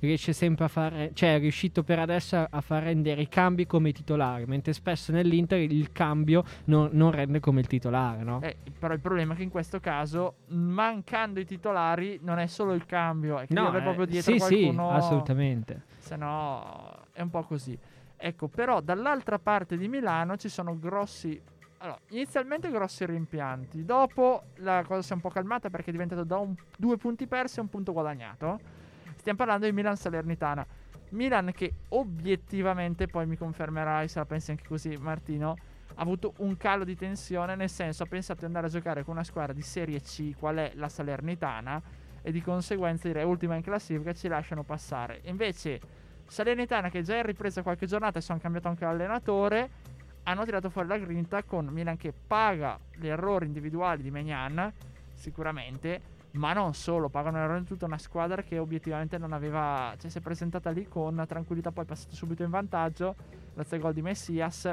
riesce 0.06 0.32
sempre 0.32 0.64
a 0.64 0.68
fare, 0.68 1.10
cioè 1.14 1.36
è 1.36 1.38
riuscito 1.38 1.82
per 1.82 1.98
adesso 1.98 2.36
a, 2.36 2.48
a 2.50 2.60
far 2.60 2.84
rendere 2.84 3.22
i 3.22 3.28
cambi 3.28 3.66
come 3.66 3.90
i 3.90 3.92
titolari, 3.92 4.44
mentre 4.46 4.72
spesso 4.72 5.12
nell'Inter 5.12 5.60
il 5.60 5.92
cambio 5.92 6.44
non, 6.64 6.90
non 6.92 7.10
rende 7.10 7.40
come 7.40 7.60
il 7.60 7.66
titolare, 7.66 8.22
no? 8.22 8.40
Eh, 8.42 8.56
però 8.78 8.94
il 8.94 9.00
problema 9.00 9.34
è 9.34 9.36
che 9.36 9.42
in 9.42 9.50
questo 9.50 9.80
caso, 9.80 10.36
mancando 10.48 11.40
i 11.40 11.44
titolari, 11.44 12.18
non 12.22 12.38
è 12.38 12.46
solo 12.46 12.72
il 12.72 12.84
cambio, 12.86 13.38
è 13.38 13.46
che 13.46 13.54
devi 13.54 13.66
avere 13.66 13.82
eh, 13.82 13.86
proprio 13.86 14.06
dietro 14.06 14.32
sì, 14.32 14.38
qualcuno. 14.38 14.88
sì, 14.88 14.94
assolutamente. 14.96 15.82
Se 15.98 16.16
no 16.16 17.00
è 17.12 17.20
un 17.20 17.30
po' 17.30 17.42
così. 17.44 17.78
Ecco, 18.16 18.48
però 18.48 18.80
dall'altra 18.80 19.38
parte 19.38 19.76
di 19.76 19.88
Milano 19.88 20.36
ci 20.36 20.48
sono 20.48 20.78
grossi. 20.78 21.40
Allora, 21.78 21.98
inizialmente 22.10 22.70
grossi 22.70 23.04
rimpianti. 23.04 23.84
Dopo 23.84 24.44
la 24.58 24.84
cosa 24.86 25.02
si 25.02 25.10
è 25.10 25.14
un 25.14 25.20
po' 25.20 25.30
calmata 25.30 25.70
perché 25.70 25.90
è 25.90 25.92
diventato 25.92 26.22
da 26.22 26.38
un- 26.38 26.54
due 26.76 26.96
punti 26.96 27.26
persi 27.26 27.58
e 27.58 27.62
un 27.62 27.68
punto 27.68 27.92
guadagnato. 27.92 28.60
Stiamo 29.22 29.38
parlando 29.38 29.66
di 29.66 29.72
Milan 29.72 29.96
Salernitana. 29.96 30.66
Milan 31.10 31.52
che 31.54 31.74
obiettivamente, 31.90 33.06
poi 33.06 33.24
mi 33.24 33.36
confermerai 33.36 34.08
se 34.08 34.18
la 34.18 34.24
pensi 34.24 34.50
anche 34.50 34.64
così 34.66 34.96
Martino, 34.96 35.54
ha 35.94 36.02
avuto 36.02 36.32
un 36.38 36.56
calo 36.56 36.82
di 36.82 36.96
tensione, 36.96 37.54
nel 37.54 37.70
senso 37.70 38.02
ha 38.02 38.06
pensato 38.06 38.40
di 38.40 38.46
andare 38.46 38.66
a 38.66 38.68
giocare 38.68 39.04
con 39.04 39.14
una 39.14 39.22
squadra 39.22 39.52
di 39.52 39.62
Serie 39.62 40.00
C, 40.00 40.34
qual 40.36 40.56
è 40.56 40.72
la 40.74 40.88
Salernitana, 40.88 41.80
e 42.20 42.32
di 42.32 42.42
conseguenza 42.42 43.06
direi 43.06 43.22
ultima 43.22 43.54
in 43.54 43.62
classifica 43.62 44.12
ci 44.12 44.26
lasciano 44.26 44.64
passare. 44.64 45.20
Invece 45.26 45.80
Salernitana 46.26 46.88
che 46.88 47.02
già 47.02 47.14
è 47.14 47.22
ripresa 47.22 47.62
qualche 47.62 47.86
giornata 47.86 48.18
e 48.18 48.22
sono 48.22 48.40
cambiato 48.40 48.66
anche 48.66 48.84
l'allenatore, 48.84 49.70
hanno 50.24 50.44
tirato 50.44 50.68
fuori 50.68 50.88
la 50.88 50.98
grinta 50.98 51.44
con 51.44 51.66
Milan 51.66 51.96
che 51.96 52.12
paga 52.12 52.76
gli 52.96 53.06
errori 53.06 53.46
individuali 53.46 54.02
di 54.02 54.10
Megnan, 54.10 54.72
sicuramente, 55.14 56.10
ma 56.32 56.52
non 56.52 56.74
solo, 56.74 57.08
pagano 57.08 57.38
l'errore 57.38 57.60
di 57.60 57.66
tutta 57.66 57.84
una 57.84 57.98
squadra 57.98 58.42
che 58.42 58.58
obiettivamente 58.58 59.18
non 59.18 59.32
aveva, 59.32 59.94
cioè 59.98 60.10
si 60.10 60.18
è 60.18 60.20
presentata 60.20 60.70
lì 60.70 60.86
con 60.88 61.22
tranquillità, 61.26 61.72
poi 61.72 61.84
è 61.84 61.86
passata 61.86 62.14
subito 62.14 62.42
in 62.42 62.50
vantaggio, 62.50 63.14
grazie 63.52 63.76
al 63.76 63.82
gol 63.82 63.92
di 63.92 64.02
Messias. 64.02 64.70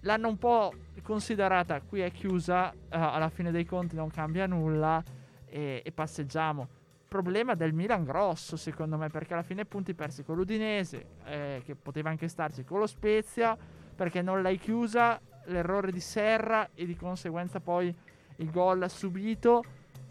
L'hanno 0.00 0.28
un 0.28 0.36
po' 0.36 0.72
considerata, 1.02 1.80
qui 1.80 2.00
è 2.00 2.10
chiusa, 2.12 2.70
eh, 2.72 2.76
alla 2.90 3.30
fine 3.30 3.50
dei 3.50 3.64
conti 3.64 3.96
non 3.96 4.10
cambia 4.10 4.46
nulla 4.46 5.02
e, 5.46 5.82
e 5.84 5.92
passeggiamo. 5.92 6.68
Problema 7.08 7.54
del 7.54 7.72
Milan 7.72 8.04
grosso 8.04 8.56
secondo 8.56 8.98
me 8.98 9.08
perché 9.08 9.32
alla 9.32 9.42
fine 9.42 9.64
punti 9.64 9.94
persi 9.94 10.24
con 10.24 10.36
l'Udinese 10.36 11.06
eh, 11.24 11.62
che 11.64 11.74
poteva 11.74 12.10
anche 12.10 12.28
starci 12.28 12.64
con 12.64 12.80
lo 12.80 12.86
Spezia 12.86 13.56
perché 13.94 14.22
non 14.22 14.42
l'hai 14.42 14.58
chiusa 14.58 15.18
l'errore 15.44 15.92
di 15.92 16.00
Serra 16.00 16.68
e 16.74 16.84
di 16.84 16.96
conseguenza 16.96 17.60
poi 17.60 17.94
il 18.36 18.50
gol 18.50 18.90
subito 18.90 19.62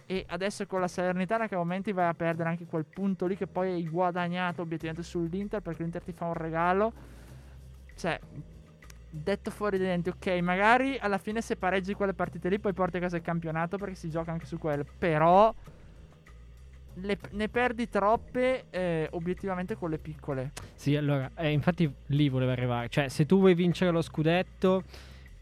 e 0.05 0.24
adesso 0.27 0.65
con 0.67 0.79
la 0.79 0.88
Salernitana 0.88 1.47
che 1.47 1.55
a 1.55 1.57
momenti 1.57 1.91
vai 1.91 2.07
a 2.07 2.13
perdere 2.13 2.50
anche 2.50 2.65
quel 2.65 2.85
punto 2.85 3.25
lì 3.25 3.35
che 3.35 3.47
poi 3.47 3.71
hai 3.71 3.89
guadagnato 3.89 4.62
obiettivamente 4.62 5.07
sull'Inter 5.07 5.62
perché 5.62 5.83
l'Inter 5.83 6.03
ti 6.03 6.12
fa 6.12 6.25
un 6.25 6.33
regalo 6.33 6.93
cioè 7.95 8.19
detto 9.09 9.50
fuori 9.50 9.77
dai 9.77 9.88
denti 9.88 10.09
ok 10.09 10.27
magari 10.41 10.97
alla 11.00 11.17
fine 11.17 11.41
se 11.41 11.55
pareggi 11.55 11.93
quelle 11.93 12.13
partite 12.13 12.50
lì 12.50 12.59
poi 12.59 12.74
porti 12.74 12.97
a 12.97 13.00
casa 13.00 13.15
il 13.17 13.24
campionato 13.24 13.77
perché 13.77 13.95
si 13.95 14.09
gioca 14.09 14.31
anche 14.31 14.45
su 14.45 14.57
quelle 14.57 14.83
però 14.83 15.53
le- 16.95 17.17
ne 17.31 17.50
perdi 17.50 17.89
troppe 17.89 18.65
eh, 18.69 19.07
obiettivamente 19.12 19.75
con 19.75 19.89
le 19.89 19.97
piccole. 19.97 20.51
Sì, 20.75 20.95
allora, 20.95 21.29
eh, 21.35 21.51
infatti 21.51 21.91
lì 22.07 22.29
volevo 22.29 22.51
arrivare. 22.51 22.89
Cioè, 22.89 23.09
se 23.09 23.25
tu 23.25 23.39
vuoi 23.39 23.53
vincere 23.53 23.91
lo 23.91 24.01
scudetto, 24.01 24.83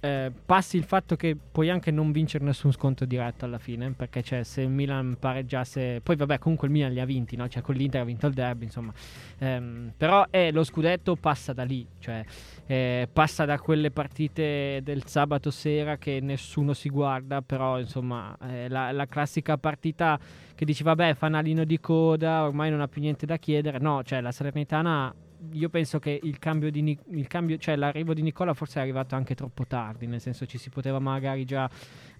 eh, 0.04 0.34
passi 0.46 0.76
il 0.76 0.84
fatto 0.84 1.16
che 1.16 1.34
puoi 1.36 1.70
anche 1.70 1.90
non 1.90 2.12
vincere 2.12 2.44
nessun 2.44 2.74
sconto 2.74 3.06
diretto 3.06 3.46
alla 3.46 3.58
fine. 3.58 3.92
Perché, 3.92 4.22
cioè, 4.22 4.44
se 4.44 4.62
il 4.62 4.70
Milan 4.70 5.16
pareggiasse. 5.18 6.02
Poi, 6.04 6.18
vabbè, 6.18 6.40
comunque 6.40 6.68
il 6.68 6.74
Milan 6.74 6.92
li 6.92 7.00
ha 7.00 7.06
vinti, 7.06 7.38
no? 7.38 7.48
Cioè, 7.48 7.62
con 7.62 7.76
l'Inter 7.76 8.02
ha 8.02 8.04
vinto 8.04 8.28
il 8.28 8.34
derby, 8.34 8.66
insomma. 8.66 8.92
Ehm, 9.38 9.94
però, 9.96 10.26
eh, 10.30 10.52
lo 10.52 10.66
scudetto 10.66 11.16
passa 11.16 11.54
da 11.54 11.64
lì. 11.64 11.88
Cioè, 12.00 12.26
eh, 12.66 13.08
passa 13.12 13.46
da 13.46 13.58
quelle 13.58 13.92
partite 13.92 14.82
del 14.84 15.06
sabato 15.06 15.52
sera 15.52 15.98
che 15.98 16.20
nessuno 16.22 16.74
si 16.74 16.90
guarda. 16.90 17.42
Però, 17.42 17.80
insomma, 17.80 18.38
eh, 18.42 18.68
la, 18.68 18.92
la 18.92 19.06
classica 19.08 19.58
partita 19.58 20.20
che 20.54 20.66
dici, 20.66 20.84
vabbè, 20.84 21.14
fanalino 21.14 21.64
di 21.64 21.80
coda, 21.80 22.44
ormai 22.44 22.70
non 22.70 22.82
ha 22.82 22.90
più 22.90 23.00
niente 23.00 23.26
da 23.26 23.38
chiedere. 23.38 23.80
No, 23.80 24.04
cioè, 24.04 24.20
la 24.20 24.34
Salernitana 24.34 25.16
io 25.52 25.70
penso 25.70 26.00
che 26.00 26.20
il 26.24 26.40
cambio 26.40 26.72
di 26.72 26.82
Ni- 26.82 26.98
il 27.12 27.28
cambio, 27.28 27.58
cioè 27.58 27.76
l'arrivo 27.76 28.14
di 28.14 28.22
Nicola 28.22 28.54
forse 28.54 28.80
è 28.80 28.82
arrivato 28.82 29.16
anche 29.16 29.36
troppo 29.36 29.66
tardi, 29.66 30.08
nel 30.08 30.22
senso 30.22 30.46
ci 30.46 30.58
si 30.58 30.70
poteva 30.70 31.00
magari 31.00 31.46
già 31.46 31.70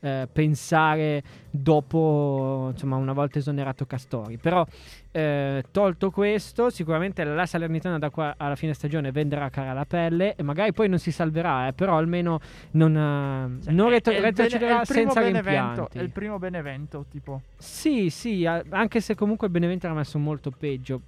eh, 0.02 0.28
pensare 0.32 1.24
dopo, 1.50 2.70
insomma, 2.72 2.98
una 2.98 3.14
volta 3.14 3.40
esonerato 3.40 3.86
Castori. 3.86 4.38
Però 4.38 4.66
eh, 5.12 5.64
tolto 5.72 6.12
questo, 6.12 6.70
sicuramente 6.70 7.24
la 7.24 7.46
Salernitana 7.46 7.98
da 8.00 8.10
qua 8.10 8.36
alla 8.38 8.56
fine 8.56 8.74
stagione 8.74 9.12
venderà 9.12 9.50
cara 9.50 9.74
la 9.74 9.86
pelle 9.86 10.36
e 10.36 10.44
magari 10.44 10.74
poi 10.74 10.90
non 10.90 11.00
si 11.00 11.12
salverà, 11.12 11.68
eh, 11.68 11.74
però 11.74 11.98
almeno 11.98 12.40
non, 12.72 13.60
Cioè, 13.64 13.74
non 13.74 13.90
retro- 13.90 14.20
retrocederà 14.20 14.84
senza 14.86 15.22
Benevento. 15.22 15.90
È 15.92 16.00
il 16.00 16.10
primo 16.10 16.38
Benevento, 16.38 17.06
tipo. 17.10 17.42
Sì, 17.58 18.10
sì, 18.10 18.46
a- 18.46 18.64
anche 18.70 19.00
se 19.02 19.16
comunque 19.16 19.48
il 19.48 19.54
Benevento 19.54 19.86
era 19.86 19.96
messo 19.96 20.20
molto 20.20 20.52
peggio. 20.52 21.02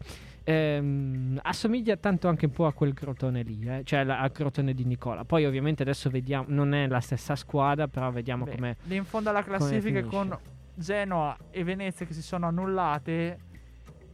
Ehm, 0.47 1.39
assomiglia 1.41 1.97
tanto 1.97 2.27
anche 2.27 2.45
un 2.45 2.51
po' 2.51 2.67
a 2.67 2.73
quel 2.73 2.93
Crotone 2.93 3.41
lì, 3.41 3.65
eh, 3.65 3.81
cioè 3.83 4.03
la- 4.03 4.19
al 4.19 4.31
Crotone 4.31 4.75
di 4.75 4.85
Nicola. 4.85 5.25
Poi 5.25 5.43
ovviamente 5.45 5.81
adesso 5.81 6.09
vediamo, 6.09 6.45
non 6.49 6.73
è 6.75 6.87
la 6.87 6.99
stessa 6.99 7.35
squadra, 7.35 7.87
però 7.87 8.11
vediamo 8.11 8.45
come... 8.45 8.77
lì 8.83 8.95
in 8.95 9.05
fondo 9.05 9.31
alla 9.31 9.43
classifica 9.43 10.03
con 10.03 10.37
Genoa 10.75 11.35
e 11.49 11.63
Venezia 11.63 12.05
che 12.05 12.13
si 12.13 12.21
sono 12.21 12.45
annullate. 12.45 13.39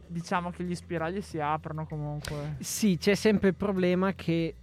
Diciamo 0.06 0.50
che 0.50 0.64
gli 0.64 0.74
spiragli 0.74 1.20
si 1.20 1.38
aprono 1.38 1.86
comunque. 1.86 2.56
Sì, 2.60 2.96
c'è 2.98 3.14
sempre 3.14 3.48
il 3.48 3.54
problema 3.54 4.12
che... 4.14 4.56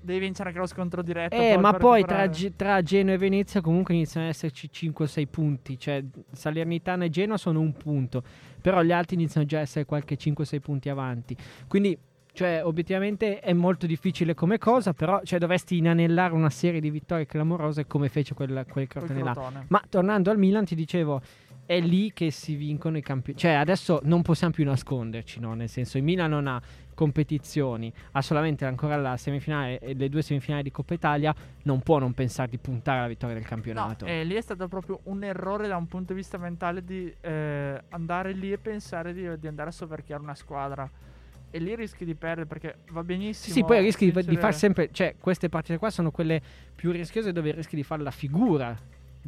Devi 0.00 0.20
vincere 0.20 0.48
anche 0.48 0.60
lo 0.60 0.66
scontro 0.66 1.02
diretto. 1.02 1.34
Eh, 1.34 1.56
ma 1.58 1.72
per 1.72 1.80
poi 1.80 2.04
tra. 2.04 2.28
Ge- 2.28 2.54
tra 2.54 2.82
Genoa 2.82 3.14
e 3.14 3.18
Venezia 3.18 3.60
comunque 3.60 3.94
iniziano 3.94 4.26
ad 4.26 4.32
esserci 4.32 4.70
5-6 4.72 5.26
punti, 5.28 5.78
cioè 5.78 6.02
Salernitana 6.32 7.04
e 7.04 7.10
Genoa 7.10 7.36
sono 7.36 7.60
un 7.60 7.72
punto, 7.72 8.22
però 8.60 8.82
gli 8.82 8.92
altri 8.92 9.16
iniziano 9.16 9.46
già 9.46 9.58
a 9.58 9.62
essere 9.62 9.84
qualche 9.84 10.16
5-6 10.16 10.60
punti 10.60 10.88
avanti. 10.88 11.36
Quindi, 11.66 11.98
cioè, 12.32 12.62
obiettivamente 12.64 13.40
è 13.40 13.52
molto 13.52 13.86
difficile 13.86 14.34
come 14.34 14.58
cosa, 14.58 14.92
però 14.94 15.20
cioè, 15.24 15.38
dovresti 15.40 15.76
inanellare 15.76 16.32
una 16.32 16.50
serie 16.50 16.80
di 16.80 16.90
vittorie 16.90 17.26
clamorose 17.26 17.86
come 17.86 18.08
fece 18.08 18.34
quel, 18.34 18.64
quel 18.70 18.86
Crotone 18.86 19.22
là. 19.22 19.64
Ma 19.68 19.82
tornando 19.88 20.30
al 20.30 20.38
Milan, 20.38 20.64
ti 20.64 20.76
dicevo, 20.76 21.20
è 21.66 21.80
lì 21.80 22.12
che 22.14 22.30
si 22.30 22.54
vincono 22.54 22.96
i 22.96 23.02
campioni. 23.02 23.38
Cioè, 23.38 23.50
adesso 23.50 24.00
non 24.04 24.22
possiamo 24.22 24.54
più 24.54 24.64
nasconderci, 24.64 25.40
no? 25.40 25.54
Nel 25.54 25.68
senso, 25.68 25.98
il 25.98 26.04
Milan 26.04 26.30
non 26.30 26.46
ha 26.46 26.62
competizioni, 26.98 27.92
ha 28.12 28.22
solamente 28.22 28.64
ancora 28.64 28.96
la 28.96 29.16
semifinale 29.16 29.78
e 29.78 29.94
le 29.94 30.08
due 30.08 30.20
semifinali 30.20 30.64
di 30.64 30.72
Coppa 30.72 30.94
Italia. 30.94 31.32
Non 31.62 31.80
può 31.80 31.98
non 32.00 32.12
pensare 32.12 32.50
di 32.50 32.58
puntare 32.58 32.98
alla 32.98 33.06
vittoria 33.06 33.36
del 33.36 33.44
No, 33.44 33.48
campionato. 33.48 34.04
eh, 34.04 34.24
lì 34.24 34.34
è 34.34 34.40
stato 34.40 34.66
proprio 34.66 34.98
un 35.04 35.22
errore 35.22 35.68
da 35.68 35.76
un 35.76 35.86
punto 35.86 36.12
di 36.12 36.18
vista 36.18 36.38
mentale 36.38 36.82
di 36.82 37.14
eh, 37.20 37.80
andare 37.90 38.32
lì 38.32 38.50
e 38.50 38.58
pensare 38.58 39.12
di, 39.14 39.38
di 39.38 39.46
andare 39.46 39.68
a 39.68 39.72
soverchiare 39.72 40.20
una 40.20 40.34
squadra. 40.34 40.90
E 41.50 41.58
lì 41.60 41.76
rischi 41.76 42.04
di 42.04 42.16
perdere 42.16 42.46
perché 42.46 42.78
va 42.90 43.04
benissimo. 43.04 43.54
sì, 43.54 43.62
poi 43.62 43.80
rischi 43.80 44.10
di, 44.10 44.24
di 44.24 44.36
far 44.36 44.52
sempre. 44.52 44.90
Cioè, 44.90 45.14
queste 45.20 45.48
partite 45.48 45.78
qua 45.78 45.90
sono 45.90 46.10
quelle 46.10 46.42
più 46.74 46.90
rischiose 46.90 47.30
dove 47.30 47.52
rischi 47.52 47.76
di 47.76 47.84
fare 47.84 48.02
la 48.02 48.10
figura. 48.10 48.76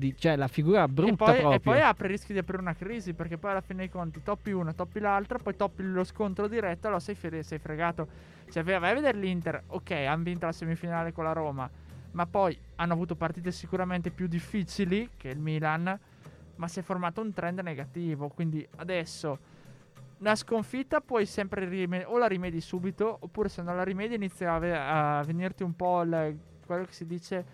Di, 0.00 0.16
cioè, 0.16 0.34
la 0.36 0.48
figura 0.48 0.88
brutta 0.88 1.12
e 1.12 1.16
poi, 1.16 1.34
proprio. 1.34 1.52
e 1.52 1.60
poi 1.60 1.80
apre 1.82 2.08
rischi 2.08 2.32
di 2.32 2.38
aprire 2.38 2.62
una 2.62 2.74
crisi 2.74 3.12
perché 3.12 3.36
poi 3.36 3.50
alla 3.50 3.60
fine 3.60 3.80
dei 3.80 3.90
conti 3.90 4.22
toppi 4.22 4.50
una, 4.50 4.72
toppi 4.72 4.98
l'altra, 4.98 5.36
poi 5.36 5.54
toppi 5.54 5.82
lo 5.82 6.04
scontro 6.04 6.48
diretto, 6.48 6.86
allora 6.86 7.02
sei, 7.02 7.14
fre- 7.14 7.42
sei 7.42 7.58
fregato. 7.58 8.08
Cioè, 8.50 8.62
vai 8.62 8.76
a 8.76 8.94
vedere 8.94 9.18
l'Inter, 9.18 9.62
ok, 9.66 9.90
hanno 9.90 10.22
vinto 10.22 10.46
la 10.46 10.52
semifinale 10.52 11.12
con 11.12 11.24
la 11.24 11.32
Roma, 11.32 11.68
ma 12.12 12.24
poi 12.26 12.58
hanno 12.76 12.94
avuto 12.94 13.14
partite 13.14 13.52
sicuramente 13.52 14.10
più 14.10 14.26
difficili 14.26 15.10
che 15.18 15.28
il 15.28 15.38
Milan, 15.38 15.98
ma 16.56 16.66
si 16.66 16.78
è 16.78 16.82
formato 16.82 17.20
un 17.20 17.34
trend 17.34 17.60
negativo, 17.60 18.28
quindi 18.28 18.66
adesso 18.76 19.38
una 20.20 20.34
sconfitta 20.34 21.02
puoi 21.02 21.26
sempre 21.26 21.68
rime- 21.68 22.04
o 22.06 22.16
la 22.16 22.26
rimedi 22.26 22.62
subito, 22.62 23.18
oppure 23.20 23.50
se 23.50 23.60
non 23.60 23.76
la 23.76 23.84
rimedi 23.84 24.14
inizia 24.14 24.54
a, 24.54 24.58
ve- 24.58 24.78
a 24.78 25.22
venirti 25.26 25.62
un 25.62 25.76
po' 25.76 26.00
il- 26.00 26.38
quello 26.64 26.84
che 26.86 26.92
si 26.92 27.04
dice 27.04 27.44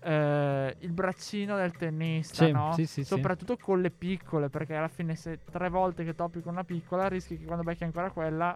eh, 0.00 0.76
il 0.80 0.92
braccino 0.92 1.56
del 1.56 1.72
tennista, 1.72 2.44
Sì, 2.44 2.50
no? 2.52 2.72
sì, 2.74 2.86
sì. 2.86 3.04
Soprattutto 3.04 3.56
con 3.56 3.80
le 3.80 3.90
piccole, 3.90 4.48
perché 4.48 4.74
alla 4.74 4.88
fine 4.88 5.14
se 5.16 5.38
tre 5.50 5.68
volte 5.68 6.04
che 6.04 6.14
toppi 6.14 6.40
con 6.40 6.52
una 6.52 6.64
piccola 6.64 7.08
rischi 7.08 7.38
che 7.38 7.44
quando 7.44 7.64
becchi 7.64 7.84
ancora 7.84 8.10
quella 8.10 8.54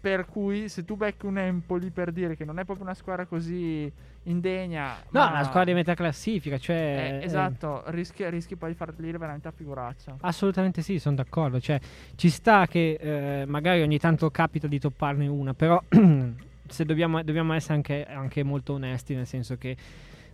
per 0.00 0.24
cui 0.24 0.68
se 0.70 0.84
tu 0.84 0.96
becchi 0.96 1.26
un 1.26 1.36
Empoli 1.36 1.90
per 1.90 2.10
dire 2.10 2.34
che 2.34 2.46
non 2.46 2.58
è 2.58 2.64
proprio 2.64 2.86
una 2.86 2.94
squadra 2.94 3.26
così 3.26 3.90
indegna, 4.24 4.96
No, 5.10 5.20
ma- 5.20 5.28
una 5.30 5.42
squadra 5.42 5.64
di 5.64 5.74
metà 5.74 5.94
classifica. 5.94 6.56
Cioè, 6.56 6.74
eh, 6.74 7.18
eh, 7.20 7.24
esatto, 7.24 7.82
rischi, 7.88 8.28
rischi 8.30 8.56
poi 8.56 8.70
di 8.70 8.76
farli 8.76 9.10
veramente 9.12 9.48
a 9.48 9.50
figuraccia. 9.50 10.16
Assolutamente 10.22 10.80
sì, 10.80 10.98
sono 10.98 11.16
d'accordo. 11.16 11.60
Cioè, 11.60 11.78
ci 12.16 12.30
sta 12.30 12.66
che 12.66 12.98
eh, 12.98 13.44
magari 13.46 13.82
ogni 13.82 13.98
tanto 13.98 14.30
capita 14.30 14.66
di 14.66 14.78
topparne 14.78 15.26
una, 15.26 15.52
però 15.52 15.78
se 16.70 16.84
dobbiamo, 16.84 17.22
dobbiamo 17.22 17.52
essere 17.52 17.74
anche, 17.74 18.06
anche 18.06 18.42
molto 18.42 18.74
onesti, 18.74 19.14
nel 19.14 19.26
senso 19.26 19.56
che 19.56 19.76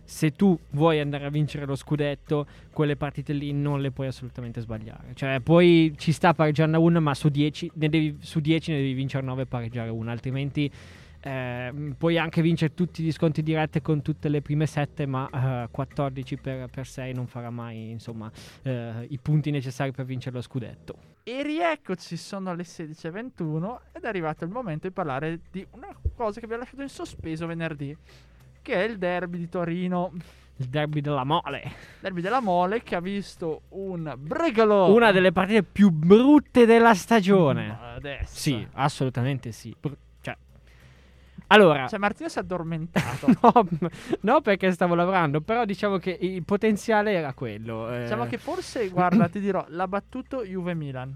se 0.03 0.31
tu 0.31 0.57
vuoi 0.69 1.01
andare 1.01 1.25
a 1.25 1.29
vincere 1.29 1.65
lo 1.65 1.75
scudetto, 1.75 2.47
quelle 2.71 2.95
partite 2.95 3.33
lì 3.33 3.51
non 3.51 3.81
le 3.81 3.91
puoi 3.91 4.07
assolutamente 4.07 4.61
sbagliare. 4.61 5.09
Cioè, 5.13 5.41
poi 5.41 5.93
ci 5.97 6.13
sta 6.13 6.33
pareggiando 6.33 6.79
una, 6.79 7.01
ma 7.01 7.13
su 7.13 7.27
10 7.27 7.71
ne 7.73 7.89
devi, 7.89 8.17
su 8.21 8.39
10 8.39 8.71
ne 8.71 8.77
devi 8.77 8.93
vincere 8.93 9.25
9 9.25 9.41
e 9.41 9.45
pareggiare 9.47 9.89
una, 9.89 10.13
altrimenti 10.13 10.71
eh, 11.19 11.93
puoi 11.97 12.17
anche 12.17 12.41
vincere 12.41 12.73
tutti 12.73 13.03
gli 13.03 13.11
sconti 13.11 13.41
diretti 13.43 13.81
con 13.81 14.01
tutte 14.01 14.29
le 14.29 14.41
prime 14.41 14.65
7, 14.65 15.05
ma 15.05 15.63
eh, 15.63 15.67
14 15.69 16.37
per, 16.37 16.69
per 16.69 16.85
6 16.85 17.13
non 17.13 17.27
farà 17.27 17.49
mai, 17.49 17.89
insomma, 17.89 18.31
eh, 18.63 19.05
i 19.09 19.19
punti 19.19 19.51
necessari 19.51 19.91
per 19.91 20.05
vincere 20.05 20.35
lo 20.35 20.41
scudetto. 20.41 21.15
E 21.23 21.43
rieccoci, 21.43 22.15
sono 22.15 22.53
le 22.53 22.63
16.21 22.63 23.77
ed 23.91 24.03
è 24.03 24.07
arrivato 24.07 24.45
il 24.45 24.49
momento 24.49 24.87
di 24.87 24.93
parlare 24.93 25.39
di 25.51 25.65
una 25.71 25.93
cosa 26.15 26.39
che 26.39 26.45
abbiamo 26.45 26.63
lasciato 26.63 26.83
in 26.83 26.89
sospeso 26.89 27.45
venerdì, 27.45 27.95
che 28.61 28.73
è 28.73 28.87
il 28.87 28.97
derby 28.97 29.37
di 29.37 29.49
Torino. 29.49 30.13
Il 30.59 30.69
derby 30.69 31.01
della 31.01 31.23
mole. 31.23 31.71
Derby 31.99 32.21
della 32.21 32.41
Mole 32.41 32.81
che 32.81 32.95
ha 32.95 32.99
visto 32.99 33.63
un 33.69 34.11
Bregalo. 34.17 34.91
Una 34.91 35.11
delle 35.11 35.31
partite 35.31 35.61
più 35.61 35.91
brutte 35.91 36.65
della 36.65 36.95
stagione. 36.95 37.77
Adesso. 37.95 38.35
Sì, 38.35 38.67
assolutamente 38.71 39.51
sì. 39.51 39.75
Br- 39.79 39.95
allora, 41.47 41.87
Cioè 41.87 41.99
Martino 41.99 42.29
si 42.29 42.37
è 42.37 42.41
addormentato. 42.41 43.27
no, 43.41 43.67
no, 44.21 44.41
perché 44.41 44.71
stavo 44.71 44.95
lavorando, 44.95 45.41
però 45.41 45.65
diciamo 45.65 45.97
che 45.97 46.17
il 46.19 46.43
potenziale 46.43 47.13
era 47.13 47.33
quello. 47.33 47.91
eh. 47.93 48.01
Diciamo 48.01 48.25
che 48.25 48.37
forse, 48.37 48.89
guarda, 48.89 49.27
ti 49.29 49.39
dirò, 49.39 49.65
l'ha 49.69 49.87
battuto 49.87 50.43
Juve 50.43 50.73
Milan. 50.73 51.15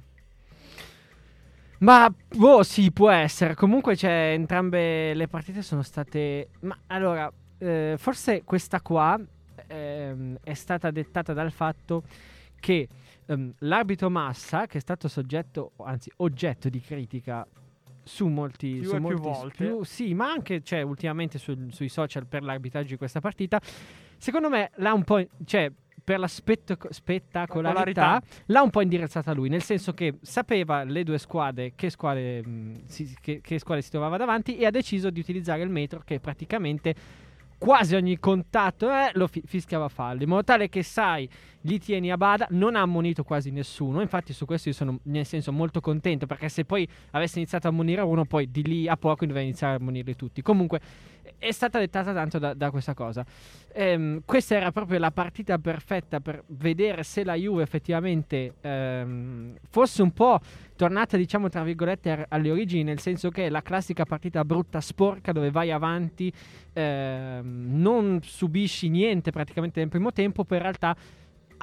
Ma 1.80 2.14
boh, 2.36 2.64
sì, 2.64 2.92
può 2.92 3.10
essere. 3.10 3.56
Comunque, 3.56 3.96
cioè, 3.96 4.34
entrambe 4.34 5.14
le 5.14 5.28
partite 5.28 5.62
sono 5.64 5.82
state. 5.82 6.50
Ma 6.62 6.78
allora, 6.88 7.32
eh, 7.58 7.96
forse 7.98 8.44
questa 8.44 8.82
qua 8.82 9.20
ehm, 9.68 10.38
è 10.44 10.54
stata 10.54 10.92
dettata 10.92 11.34
dal 11.34 11.52
fatto 11.52 12.04
che 12.60 12.88
ehm, 13.26 13.54
l'arbitro 13.60 14.10
Massa, 14.10 14.68
che 14.68 14.78
è 14.78 14.82
stato 14.82 15.08
soggetto, 15.08 15.72
anzi, 15.78 16.12
oggetto 16.18 16.70
di 16.70 16.80
critica 16.80 17.46
su 18.04 18.28
molti, 18.28 18.72
Più 18.80 18.84
su 18.90 18.96
e 18.96 19.00
più 19.00 19.02
molti- 19.08 19.22
volte. 19.22 19.66
più- 19.66 19.84
sì, 19.84 20.14
ma 20.14 20.30
anche 20.32 20.62
cioè, 20.64 20.82
ultimamente 20.82 21.38
sul- 21.38 21.72
sui 21.72 21.90
social 21.90 22.26
per 22.28 22.44
l'arbitraggio 22.44 22.90
di 22.90 22.98
questa 22.98 23.20
partita. 23.20 23.60
Secondo 24.18 24.50
me 24.50 24.72
l'ha 24.76 24.94
un 24.94 25.04
po'. 25.04 25.24
Cioè, 25.46 25.72
per 26.04 26.18
la 26.20 26.28
spettaco- 26.28 26.92
spettacolarità 26.92 28.22
l'ha 28.48 28.62
un 28.62 28.70
po' 28.72 28.82
indirizzata 28.82 29.34
lui, 29.34 29.50
nel 29.50 29.62
senso 29.62 29.94
che 29.94 30.18
sapeva 30.22 30.84
le 30.84 31.04
due 31.04 31.18
squadre 31.18 31.74
che 31.76 31.90
squadre, 31.90 32.46
mh, 32.46 32.86
si, 32.86 33.16
che, 33.22 33.40
che 33.42 33.60
squadre 33.60 33.84
si 33.84 33.92
trovava 33.92 34.18
davanti 34.18 34.58
e 34.58 34.66
ha 34.66 34.72
deciso 34.72 35.10
di 35.10 35.20
utilizzare 35.20 35.62
il 35.62 35.70
metro 35.70 36.02
che 36.04 36.20
praticamente 36.20 36.96
quasi 37.62 37.94
ogni 37.94 38.18
contatto 38.18 38.90
eh, 38.90 39.12
lo 39.14 39.28
fi- 39.28 39.44
fischiava 39.46 39.88
fallo, 39.88 40.24
in 40.24 40.30
modo 40.30 40.44
tale 40.44 40.68
che 40.68 40.82
sai, 40.82 41.30
li 41.62 41.78
tieni 41.78 42.10
a 42.10 42.18
bada, 42.18 42.48
non 42.50 42.76
ha 42.76 42.82
ammonito 42.82 43.24
quasi 43.24 43.52
nessuno, 43.52 44.02
infatti 44.02 44.34
su 44.34 44.46
questo 44.46 44.70
io 44.70 44.74
sono 44.74 44.98
nel 45.04 45.28
senso 45.28 45.52
molto 45.52 45.80
contento 45.80 46.26
perché 46.26 46.50
se 46.50 46.66
poi 46.66 46.88
avesse 47.12 47.38
iniziato 47.38 47.68
a 47.68 47.70
ammonire 47.70 48.02
uno 48.02 48.26
poi 48.26 48.50
di 48.50 48.64
lì 48.64 48.88
a 48.88 48.98
poco 48.98 49.28
doveva 49.28 49.46
iniziare 49.46 49.74
a 49.74 49.78
ammonirli 49.78 50.16
tutti. 50.16 50.42
Comunque 50.42 50.82
è 51.42 51.52
stata 51.52 51.80
dettata 51.80 52.14
tanto 52.14 52.38
da, 52.38 52.54
da 52.54 52.70
questa 52.70 52.94
cosa. 52.94 53.26
Ehm, 53.74 54.22
questa 54.26 54.56
era 54.56 54.72
proprio 54.72 55.00
la 55.00 55.10
partita 55.10 55.58
perfetta 55.58 56.20
per 56.20 56.44
vedere 56.50 57.02
se 57.02 57.24
la 57.24 57.34
Juve 57.34 57.64
effettivamente 57.64 58.54
ehm, 58.62 59.56
fosse 59.68 60.04
un 60.04 60.12
po' 60.12 60.40
tornata, 60.76 61.18
diciamo, 61.18 61.50
tra 61.50 61.64
virgolette, 61.64 62.28
alle 62.30 62.52
origini, 62.52 62.84
nel 62.84 63.00
senso 63.00 63.32
che 63.32 63.48
è 63.48 63.50
la 63.50 63.64
classica 63.64 64.06
partita 64.06 64.46
brutta, 64.46 64.80
sporca, 64.82 65.32
dove 65.32 65.50
vai 65.50 65.72
avanti, 65.72 66.32
ehm, 66.74 67.70
non 67.72 68.20
subisci 68.22 68.90
niente 68.90 69.32
praticamente 69.32 69.80
nel 69.80 69.90
primo 69.90 70.12
tempo, 70.12 70.44
poi 70.44 70.58
in 70.58 70.64
realtà 70.64 70.96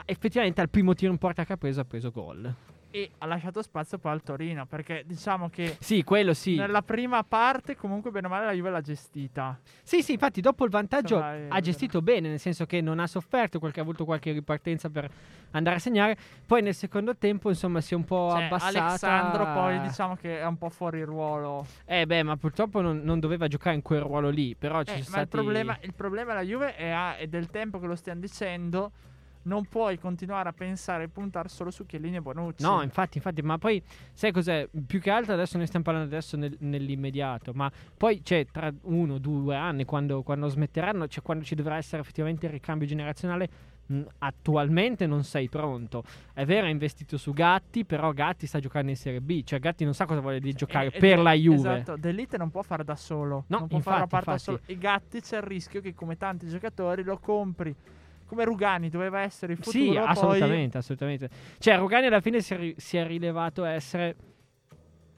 effettivamente 0.07 0.61
al 0.61 0.71
primo 0.71 0.93
tiro 0.95 1.13
in 1.13 1.19
porta 1.19 1.45
che 1.45 1.53
ha 1.53 1.57
preso 1.57 1.81
ha 1.81 1.85
preso 1.85 2.11
gol 2.11 2.53
e 2.91 3.11
ha 3.19 3.27
lasciato 3.27 3.63
spazio 3.63 3.99
poi 3.99 4.13
al 4.13 4.23
Torino 4.23 4.67
perché 4.67 5.03
diciamo 5.07 5.51
che 5.51 5.77
sì, 5.81 6.03
quello 6.05 6.33
sì. 6.33 6.57
Nella 6.57 6.83
prima 6.83 7.23
parte 7.23 7.77
comunque 7.77 8.11
bene 8.11 8.27
o 8.27 8.31
male 8.31 8.47
la 8.47 8.53
Juve 8.53 8.71
l'ha 8.71 8.81
gestita. 8.81 9.59
Sì, 9.83 10.03
sì, 10.03 10.13
infatti 10.13 10.41
dopo 10.41 10.65
il 10.65 10.71
vantaggio 10.71 11.17
Insomma, 11.17 11.55
ha 11.55 11.61
gestito 11.61 12.01
bene, 12.01 12.29
nel 12.29 12.41
senso 12.41 12.65
che 12.67 12.81
non 12.81 12.99
ha 12.99 13.07
sofferto, 13.07 13.59
qualche, 13.59 13.81
ha 13.81 13.83
avuto 13.83 14.05
qualche 14.05 14.33
ripartenza 14.33 14.89
per 14.89 15.11
andare 15.51 15.77
a 15.77 15.79
segnare. 15.79 16.17
Poi 16.47 16.63
nel 16.63 16.75
secondo 16.75 17.17
tempo, 17.17 17.49
insomma, 17.49 17.81
si 17.81 17.95
è 17.95 17.97
un 17.97 18.05
po' 18.05 18.31
cioè, 18.33 18.45
abbassata. 18.45 18.87
Alessandro 18.87 19.53
poi 19.53 19.81
diciamo 19.81 20.17
che 20.17 20.41
è 20.41 20.47
un 20.47 20.57
po' 20.57 20.71
fuori 20.71 21.03
ruolo. 21.03 21.67
Eh 21.85 22.07
beh, 22.07 22.23
ma 22.23 22.37
purtroppo 22.37 22.81
non, 22.81 23.01
non 23.03 23.21
doveva 23.21 23.49
giocare 23.49 23.77
in 23.77 23.83
quel 23.83 24.01
ruolo 24.01 24.31
lì, 24.31 24.55
però 24.55 24.83
ci 24.83 24.93
eh, 24.93 25.03
sono 25.03 25.05
stati... 25.05 25.23
il 25.23 25.29
problema, 25.29 25.79
il 25.83 25.95
problema 25.95 26.33
della 26.33 26.45
Juve 26.45 26.75
è, 26.75 27.17
è 27.17 27.27
del 27.27 27.49
tempo 27.49 27.79
che 27.79 27.87
lo 27.87 27.97
stiamo 27.97 28.21
dicendo 28.21 28.93
non 29.49 29.65
puoi 29.65 29.99
continuare 29.99 30.51
a 30.51 30.53
pensare 30.53 31.05
e 31.05 31.09
puntare 31.09 31.49
solo 31.49 31.71
su 31.71 31.87
Chiellini 31.87 32.17
e 32.17 32.21
Bonucci. 32.21 32.63
No, 32.63 32.83
infatti, 32.83 33.17
infatti, 33.17 33.43
ma 33.43 33.57
poi 33.59 33.83
sai 34.13 34.31
cos'è? 34.31 34.69
Più 34.87 35.01
che 35.01 35.11
altro 35.11 35.33
adesso 35.33 35.57
ne 35.59 35.67
stiamo 35.67 35.85
parlando 35.85 36.09
adesso 36.15 36.37
nel, 36.37 36.55
nell'immediato, 36.61 37.53
ma 37.55 37.73
poi 37.97 38.23
c'è 38.23 38.47
tra 38.53 38.73
uno, 38.83 39.19
due 39.19 39.57
anni, 39.57 39.85
quando, 39.85 40.23
quando 40.23 40.49
smetteranno, 40.49 41.09
cioè 41.09 41.23
quando 41.23 41.45
ci 41.45 41.55
dovrà 41.55 41.77
essere 41.77 42.03
effettivamente 42.03 42.47
il 42.47 42.53
ricambio 42.53 42.87
generazionale, 42.87 43.49
mh, 43.87 44.03
attualmente 44.19 45.07
non 45.07 45.25
sei 45.25 45.49
pronto. 45.49 46.05
È 46.35 46.45
vero, 46.45 46.67
hai 46.67 46.73
investito 46.73 47.17
su 47.17 47.33
Gatti, 47.33 47.87
però 47.87 48.13
Gatti 48.13 48.47
sta 48.47 48.61
giocando 48.61 48.91
in 48.91 48.97
Serie 48.97 49.23
B, 49.23 49.43
cioè 49.45 49.59
Gatti 49.59 49.85
non 49.85 49.95
sa 49.95 50.05
cosa 50.05 50.21
vuole 50.21 50.41
di 50.41 50.53
giocare 50.53 50.89
eh, 50.89 50.99
per 50.99 51.19
eh, 51.19 51.23
la 51.23 51.33
Juve. 51.33 51.75
Esatto, 51.79 51.97
D'Elite 51.97 52.37
non 52.37 52.51
può 52.51 52.63
fare 52.63 52.85
da 52.85 52.97
solo, 52.97 53.45
no, 53.47 53.59
non 53.61 53.69
può 53.69 53.79
infatti, 53.79 53.83
fare 53.83 54.01
la 54.01 54.07
parte 54.07 54.31
da 54.31 54.39
solo. 54.39 54.61
E 54.67 54.77
Gatti 54.77 55.21
c'è 55.23 55.37
il 55.37 55.43
rischio 55.43 55.81
che 55.81 55.95
come 55.95 56.17
tanti 56.19 56.49
giocatori 56.49 57.03
lo 57.03 57.19
compri 57.19 57.75
come 58.29 58.45
Rugani 58.45 58.91
doveva 58.91 59.21
essere 59.21 59.55
il 59.55 59.59
futuro. 59.59 59.85
Sì, 59.85 59.89
poi... 59.89 59.97
assolutamente, 59.97 60.79
assolutamente. 60.79 61.31
Cioè, 61.59 61.79
Rugani 61.79 62.07
alla 62.07 62.21
fine 62.21 62.41
si 62.41 62.55
è, 62.55 62.57
ri- 62.59 62.75
si 62.77 62.97
è 62.99 63.07
rilevato 63.07 63.65
essere 63.65 64.15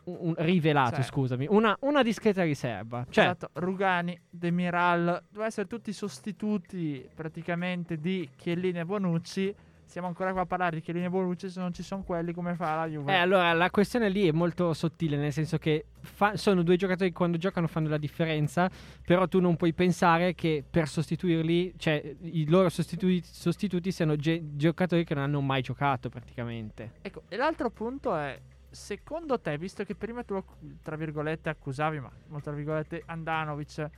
un, 0.04 0.16
un 0.20 0.34
rivelato, 0.38 0.96
cioè, 0.96 1.04
scusami, 1.04 1.46
una, 1.50 1.76
una, 1.80 2.02
discreta 2.02 2.44
riserva. 2.44 3.04
Cioè, 3.10 3.24
esatto, 3.24 3.50
Rugani, 3.54 4.18
Demiral, 4.30 5.04
dovevano 5.04 5.44
essere 5.44 5.66
tutti 5.66 5.92
sostituti 5.92 7.06
praticamente 7.14 7.98
di 7.98 8.28
Chiellini 8.36 8.78
e 8.78 8.84
Bonucci 8.84 9.54
siamo 9.90 10.06
ancora 10.06 10.30
qua 10.30 10.42
a 10.42 10.46
parlare 10.46 10.76
di 10.76 10.82
Chiellini 10.82 11.06
e 11.06 11.10
Bonucci 11.10 11.50
se 11.50 11.58
non 11.58 11.74
ci 11.74 11.82
sono 11.82 12.04
quelli 12.04 12.32
come 12.32 12.54
fa 12.54 12.76
la 12.76 12.86
Juve. 12.86 13.12
Eh, 13.12 13.16
allora 13.16 13.52
la 13.52 13.70
questione 13.70 14.08
lì 14.08 14.28
è 14.28 14.30
molto 14.30 14.72
sottile, 14.72 15.16
nel 15.16 15.32
senso 15.32 15.58
che 15.58 15.86
fa- 16.00 16.36
sono 16.36 16.62
due 16.62 16.76
giocatori 16.76 17.10
che 17.10 17.16
quando 17.16 17.38
giocano 17.38 17.66
fanno 17.66 17.88
la 17.88 17.98
differenza, 17.98 18.70
però 19.04 19.26
tu 19.26 19.40
non 19.40 19.56
puoi 19.56 19.72
pensare 19.72 20.34
che 20.36 20.62
per 20.68 20.86
sostituirli, 20.86 21.74
cioè 21.76 22.14
i 22.20 22.48
loro 22.48 22.68
sostitu- 22.68 23.24
sostituti 23.24 23.90
siano 23.90 24.14
ge- 24.14 24.40
giocatori 24.54 25.02
che 25.04 25.14
non 25.14 25.24
hanno 25.24 25.40
mai 25.40 25.60
giocato 25.60 26.08
praticamente. 26.08 26.92
Ecco, 27.02 27.22
e 27.28 27.36
l'altro 27.36 27.68
punto 27.70 28.14
è 28.14 28.38
secondo 28.70 29.40
te, 29.40 29.58
visto 29.58 29.82
che 29.82 29.96
prima 29.96 30.22
tu 30.22 30.40
tra 30.82 30.94
virgolette 30.94 31.48
accusavi, 31.48 31.98
ma 31.98 32.40
tra 32.40 32.52
virgolette 32.52 33.02
Andanovic 33.06 33.88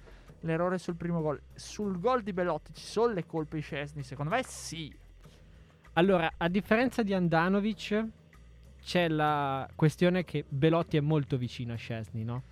l'errore 0.41 0.79
sul 0.79 0.97
primo 0.97 1.21
gol, 1.21 1.39
sul 1.55 2.01
gol 2.01 2.23
di 2.23 2.33
Belotti 2.33 2.73
ci 2.73 2.87
sono 2.87 3.13
le 3.13 3.27
colpe 3.27 3.57
di 3.57 3.63
Scesni? 3.63 4.03
Secondo 4.03 4.35
me 4.35 4.43
sì. 4.43 5.01
Allora, 5.95 6.33
a 6.37 6.49
differenza 6.49 7.03
di 7.03 7.13
Andanovic, 7.13 8.07
c'è 8.83 9.09
la 9.09 9.69
questione 9.75 10.25
che 10.25 10.45
Belotti 10.49 10.97
è 10.97 11.01
molto 11.01 11.37
vicino 11.37 11.75
a 11.75 11.77
Scesni, 11.77 12.25
no? 12.25 12.43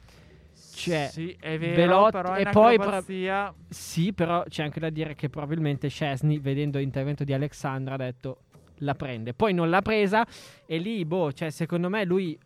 Cioè, 0.72 1.08
sì, 1.10 1.36
è 1.40 1.58
vero, 1.58 1.74
Belotti, 1.74 2.10
però 2.12 2.36
e 2.36 2.44
poi 2.50 2.76
pro- 2.76 2.90
Sì, 3.68 4.12
però 4.12 4.44
c'è 4.44 4.62
anche 4.62 4.78
da 4.80 4.90
dire 4.90 5.14
che 5.14 5.28
probabilmente 5.28 5.88
Scesni, 5.88 6.38
vedendo 6.38 6.78
l'intervento 6.78 7.24
di 7.24 7.32
Alexandra, 7.32 7.94
ha 7.94 7.98
detto 7.98 8.42
la 8.82 8.94
prende. 8.94 9.34
Poi 9.34 9.52
non 9.52 9.70
l'ha 9.70 9.82
presa 9.82 10.26
e 10.66 10.78
lì, 10.78 11.04
boh, 11.04 11.32
cioè, 11.32 11.50
secondo 11.50 11.88
me 11.88 12.04
lui 12.04 12.38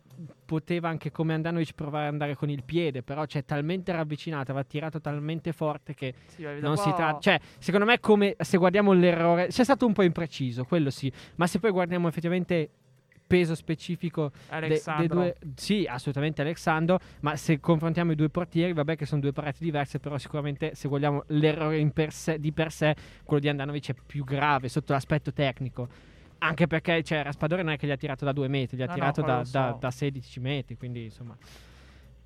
poteva 0.45 0.89
anche 0.89 1.11
come 1.11 1.35
Andanovic 1.35 1.75
provare 1.75 2.07
ad 2.07 2.13
andare 2.13 2.37
con 2.37 2.51
il 2.51 2.63
piede, 2.65 3.03
però 3.03 3.25
c'è 3.27 3.45
talmente 3.45 3.93
ravvicinata, 3.93 4.53
aveva 4.53 4.65
tirato 4.65 5.01
talmente 5.01 5.53
forte 5.53 5.95
che 5.95 6.15
sì, 6.27 6.43
non 6.61 6.77
si 6.77 6.91
tratta. 6.95 7.19
Cioè, 7.21 7.41
secondo 7.59 7.87
me, 7.87 8.01
come 8.01 8.37
se 8.39 8.57
guardiamo 8.57 8.93
l'errore, 8.93 9.49
c'è 9.49 9.65
stato 9.65 9.87
un 9.87 9.93
po' 9.93 10.03
impreciso, 10.03 10.65
quello 10.65 10.91
sì, 10.91 11.11
ma 11.37 11.47
se 11.47 11.59
poi 11.59 11.71
guardiamo 11.71 12.09
effettivamente 12.09 12.71
peso 13.27 13.55
specifico 13.55 14.33
dei 14.61 14.81
de 14.99 15.07
due 15.09 15.37
sì 15.57 15.87
assolutamente 15.89 16.43
Alessandro 16.43 17.01
ma 17.21 17.37
se 17.37 17.59
confrontiamo 17.59 18.13
i 18.13 18.15
due 18.15 18.29
portieri 18.29 18.75
vabbè 18.75 18.97
che 18.97 19.07
sono 19.07 19.23
due 19.23 19.33
pareti 19.33 19.65
diverse 19.65 19.99
però 19.99 20.19
sicuramente 20.19 20.75
se 20.75 20.89
vogliamo 20.89 21.25
l'errore 21.29 21.85
per 21.91 22.13
sé, 22.13 22.39
di 22.39 22.53
per 22.53 22.71
sé 22.71 22.95
quello 23.25 23.41
di 23.41 23.49
Andanovic 23.49 23.91
è 23.91 23.95
più 24.07 24.25
grave 24.25 24.69
sotto 24.69 24.93
l'aspetto 24.93 25.33
tecnico 25.33 25.89
anche 26.45 26.67
perché 26.67 27.03
cioè, 27.03 27.23
Raspadori 27.23 27.63
non 27.63 27.73
è 27.73 27.77
che 27.77 27.87
gli 27.87 27.91
ha 27.91 27.97
tirato 27.97 28.25
da 28.25 28.33
due 28.33 28.49
metri, 28.49 28.77
gli 28.77 28.83
ha 28.83 28.87
no, 28.87 28.95
tirato 28.95 29.21
no, 29.21 29.27
da, 29.27 29.45
so. 29.45 29.53
da, 29.53 29.77
da 29.79 29.91
16 29.91 30.41
metri, 30.41 30.77
quindi 30.77 31.05
insomma... 31.05 31.37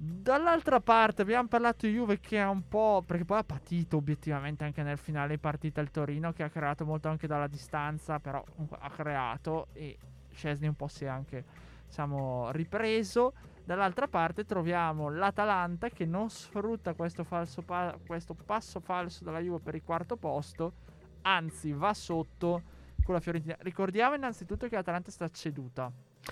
Dall'altra 0.01 0.79
parte 0.81 1.23
abbiamo 1.23 1.49
parlato 1.49 1.85
di 1.85 1.93
Juve 1.93 2.21
che 2.21 2.39
ha 2.39 2.49
un 2.49 2.69
po'. 2.69 3.03
Perché 3.05 3.25
poi 3.25 3.39
ha 3.39 3.45
patito 3.45 3.97
obiettivamente 3.97 4.63
anche 4.63 4.85
nel 4.85 4.97
finale 4.97 5.35
di 5.35 5.39
partita 5.39 5.81
il 5.81 5.91
Torino, 5.91 6.33
che 6.33 6.45
ha 6.45 6.49
creato 6.49 6.85
molto 6.85 7.09
anche 7.09 7.27
dalla 7.27 7.49
distanza, 7.49 8.21
però 8.21 8.45
ha 8.79 8.91
creato 8.91 9.67
e 9.73 9.99
Scesni 10.33 10.69
un 10.69 10.75
po' 10.75 10.87
si 10.87 11.05
è 11.05 11.09
anche 11.09 11.45
diciamo, 11.85 12.53
ripreso. 12.53 13.33
Dall'altra 13.65 14.07
parte 14.07 14.45
troviamo 14.45 15.11
l'Atalanta 15.11 15.89
che 15.89 16.07
non 16.07 16.31
sfrutta 16.31 16.95
questo, 16.95 17.25
pa- 17.25 17.99
questo 18.07 18.35
passo 18.35 18.79
falso 18.79 19.25
della 19.25 19.41
Juve 19.41 19.59
per 19.59 19.75
il 19.75 19.83
quarto 19.83 20.17
posto, 20.17 20.75
anzi 21.23 21.73
va 21.73 21.93
sotto 21.93 22.63
con 23.09 23.15
la 23.15 23.23
Fiorentina. 23.23 23.57
Ricordiamo 23.61 24.15
innanzitutto 24.15 24.69
che 24.69 24.75
l'Atalanta 24.75 25.11
sta 25.11 25.31
ceduta. 25.31 25.91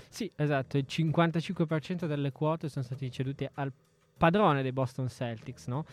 Sì, 0.09 0.31
esatto, 0.35 0.77
il 0.77 0.85
55% 0.87 2.05
delle 2.05 2.31
quote 2.31 2.69
sono 2.69 2.85
state 2.85 3.09
cedute 3.09 3.49
al 3.55 3.73
padrone 4.15 4.61
dei 4.61 4.71
Boston 4.71 5.09
Celtics, 5.09 5.65
no? 5.65 5.85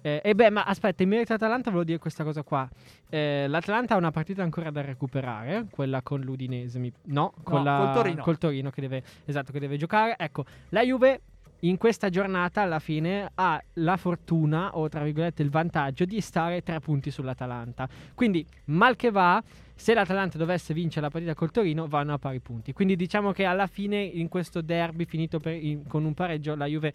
Eh, 0.00 0.22
e 0.24 0.34
beh, 0.34 0.48
ma 0.48 0.62
aspetta, 0.64 1.02
in 1.02 1.10
merito 1.10 1.32
all'Atalanta 1.32 1.64
volevo 1.64 1.84
dire 1.84 1.98
questa 1.98 2.24
cosa 2.24 2.42
qua. 2.42 2.66
Eh, 3.10 3.46
L'Atalanta 3.48 3.94
ha 3.94 3.96
una 3.98 4.10
partita 4.10 4.42
ancora 4.42 4.70
da 4.70 4.80
recuperare, 4.80 5.66
quella 5.70 6.00
con 6.00 6.22
l'Udinese, 6.22 6.78
mi... 6.78 6.90
no, 7.04 7.34
con 7.42 7.58
no, 7.58 7.64
la... 7.64 7.76
col 7.76 7.92
Torino. 7.92 8.22
Col 8.22 8.38
Torino 8.38 8.70
che 8.70 8.80
deve, 8.80 9.02
esatto, 9.26 9.52
che 9.52 9.60
deve 9.60 9.76
giocare. 9.76 10.14
Ecco, 10.16 10.46
la 10.70 10.82
Juve 10.82 11.20
in 11.60 11.76
questa 11.76 12.08
giornata 12.08 12.62
alla 12.62 12.78
fine 12.78 13.30
ha 13.34 13.62
la 13.74 13.96
fortuna 13.96 14.76
o 14.76 14.88
tra 14.88 15.02
virgolette 15.02 15.42
il 15.42 15.50
vantaggio 15.50 16.04
di 16.04 16.20
stare 16.20 16.62
tre 16.62 16.80
punti 16.80 17.10
sull'Atalanta. 17.10 17.88
Quindi 18.14 18.46
mal 18.66 18.96
che 18.96 19.10
va, 19.10 19.42
se 19.74 19.94
l'Atalanta 19.94 20.38
dovesse 20.38 20.74
vincere 20.74 21.02
la 21.02 21.10
partita 21.10 21.34
col 21.34 21.50
Torino 21.50 21.86
vanno 21.86 22.14
a 22.14 22.18
pari 22.18 22.40
punti. 22.40 22.72
Quindi 22.72 22.96
diciamo 22.96 23.32
che 23.32 23.44
alla 23.44 23.66
fine 23.66 24.00
in 24.00 24.28
questo 24.28 24.60
derby 24.60 25.04
finito 25.04 25.40
in, 25.48 25.86
con 25.86 26.04
un 26.04 26.14
pareggio 26.14 26.54
la 26.54 26.66
Juve 26.66 26.92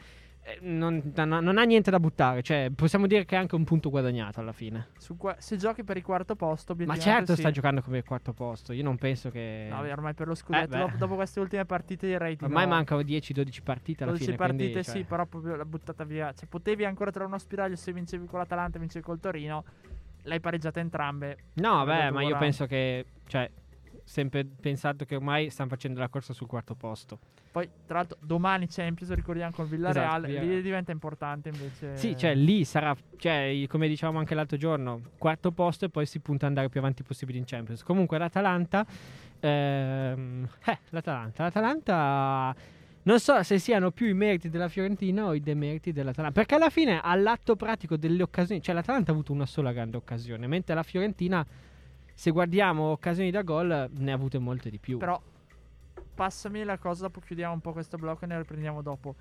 non, 0.62 1.12
non, 1.16 1.58
ha 1.58 1.64
niente 1.64 1.90
da 1.90 2.00
buttare, 2.00 2.44
cioè 2.44 2.70
possiamo 2.74 3.08
dire 3.08 3.26
che 3.26 3.36
è 3.36 3.40
anche 3.40 3.56
un 3.56 3.64
punto 3.64 3.90
guadagnato 3.90 4.40
alla 4.40 4.52
fine. 4.52 4.90
Qua- 5.18 5.36
se 5.40 5.58
giochi 5.58 5.84
per 5.84 5.98
il 5.98 6.04
quarto 6.04 6.36
posto, 6.36 6.76
ma 6.86 6.98
certo 6.98 7.34
sì. 7.34 7.42
sta 7.42 7.50
giocando 7.50 7.82
come 7.82 7.98
il 7.98 8.04
quarto 8.04 8.32
posto. 8.32 8.72
Io 8.72 8.84
non 8.84 8.98
penso 8.98 9.32
che. 9.32 9.68
No, 9.70 9.80
ormai 9.80 10.14
per 10.14 10.28
lo 10.28 10.36
scudetto, 10.36 10.76
eh, 10.76 10.80
dopo, 10.80 10.98
dopo, 10.98 11.16
queste 11.16 11.40
ultime 11.40 11.66
partite 11.66 12.06
direi. 12.06 12.38
Ormai 12.42 12.68
no. 12.68 12.76
mancano 12.76 13.02
10-12 13.02 13.64
partite 13.64 14.04
alla 14.04 14.12
12 14.12 14.26
fine. 14.26 14.38
partite, 14.38 14.64
quindi, 14.64 14.84
sì, 14.84 14.92
cioè... 14.92 15.04
però 15.04 15.26
proprio 15.26 15.56
l'ha 15.56 15.66
buttata 15.66 16.04
via. 16.04 16.32
Cioè, 16.32 16.48
potevi 16.48 16.86
ancora 16.86 17.10
trovare 17.10 17.32
uno 17.32 17.42
spiraglio 17.42 17.76
se 17.76 17.92
vincevi 17.92 18.28
con 18.28 18.38
l'Atalanta 18.38 18.78
e 18.78 18.80
vincevi 18.82 19.04
col 19.04 19.20
Torino. 19.20 19.64
L'hai 20.24 20.40
pareggiata 20.40 20.80
entrambe. 20.80 21.38
No, 21.54 21.84
beh, 21.86 22.12
ma 22.12 22.22
io 22.22 22.38
penso 22.38 22.68
che. 22.68 23.06
Cioè, 23.28 23.50
sempre 24.06 24.46
pensato 24.46 25.04
che 25.04 25.16
ormai 25.16 25.50
stanno 25.50 25.70
facendo 25.70 26.00
la 26.00 26.08
corsa 26.08 26.32
sul 26.32 26.48
quarto 26.48 26.76
posto. 26.76 27.20
Poi, 27.52 27.68
tra 27.86 27.98
l'altro, 27.98 28.18
domani 28.22 28.68
Champions, 28.68 29.14
ricordiamo 29.14 29.52
con 29.52 29.68
Villarreal, 29.68 30.26
esatto, 30.26 30.46
lì 30.46 30.62
diventa 30.62 30.92
importante 30.92 31.50
invece. 31.50 31.98
Sì, 31.98 32.16
cioè 32.16 32.36
lì 32.36 32.64
sarà, 32.64 32.96
cioè, 33.18 33.66
come 33.68 33.88
dicevamo 33.88 34.20
anche 34.20 34.36
l'altro 34.36 34.58
giorno, 34.58 35.02
quarto 35.18 35.52
posto 35.52 35.86
e 35.86 35.90
poi 35.90 36.06
si 36.06 36.20
punta 36.20 36.46
ad 36.46 36.52
andare 36.52 36.70
più 36.70 36.80
avanti 36.80 37.04
possibile 37.04 37.40
in 37.40 37.46
Champions. 37.46 37.82
Comunque 37.84 38.18
l'Atalanta, 38.18 38.86
ehm, 39.40 40.48
eh, 40.66 40.80
l'Atalanta, 40.90 41.44
l'Atalanta 41.44 42.56
non 43.04 43.20
so 43.20 43.42
se 43.44 43.60
siano 43.60 43.92
più 43.92 44.08
i 44.08 44.14
meriti 44.14 44.50
della 44.50 44.68
Fiorentina 44.68 45.26
o 45.26 45.34
i 45.34 45.40
demeriti 45.40 45.92
dell'Atalanta. 45.92 46.40
Perché 46.40 46.56
alla 46.56 46.70
fine, 46.70 47.00
all'atto 47.02 47.56
pratico 47.56 47.98
delle 47.98 48.24
occasioni, 48.24 48.62
cioè 48.62 48.74
l'Atalanta 48.74 49.12
ha 49.12 49.14
avuto 49.14 49.32
una 49.32 49.46
sola 49.46 49.72
grande 49.72 49.98
occasione, 49.98 50.48
mentre 50.48 50.74
la 50.76 50.84
Fiorentina 50.84 51.46
se 52.18 52.32
guardiamo 52.32 52.86
occasioni 52.92 53.30
da 53.30 53.42
gol, 53.42 53.90
ne 53.92 54.12
ha 54.12 54.16
avute 54.16 54.40
molte 54.40 54.70
di 54.70 54.80
più. 54.80 54.98
Però 54.98 55.22
passami 56.16 56.64
la 56.64 56.78
cosa, 56.78 57.04
dopo 57.04 57.20
chiudiamo 57.20 57.54
un 57.54 57.60
po' 57.60 57.74
questo 57.74 57.98
blocco 57.98 58.24
e 58.24 58.28
ne 58.28 58.38
riprendiamo 58.38 58.82
dopo. 58.82 59.16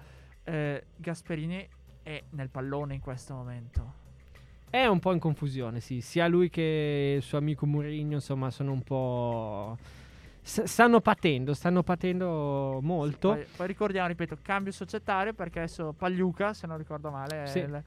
Eh, 0.45 0.85
Gasperini 0.97 1.69
è 2.03 2.23
nel 2.31 2.49
pallone 2.51 2.95
in 2.95 3.01
questo 3.01 3.35
momento. 3.35 4.03
È 4.71 4.87
un 4.87 5.01
po' 5.01 5.13
in 5.13 5.19
confusione, 5.19 5.81
sì. 5.81 6.01
Sia 6.01 6.29
lui 6.29 6.51
che 6.51 7.15
il 7.17 7.23
suo 7.23 7.39
amico 7.39 7.67
Mourinho, 7.67 8.15
insomma, 8.15 8.51
sono 8.51 8.73
un 8.73 8.83
po'. 8.83 9.77
s- 10.41 10.63
stanno 10.65 11.01
patendo, 11.01 11.53
stanno 11.55 11.83
patendo 11.83 12.79
molto. 12.83 13.31
Poi, 13.31 13.45
poi 13.57 13.67
ricordiamo, 13.67 14.07
ripeto, 14.09 14.39
cambio 14.43 14.73
societario 14.73 15.33
perché 15.33 15.61
adesso 15.61 15.93
Pagliuca, 15.97 16.53
se 16.53 16.67
non 16.69 16.77
ricordo 16.79 17.11
male, 17.11 17.43
è 17.45 17.47
Sì. 17.47 17.59
il 17.61 17.83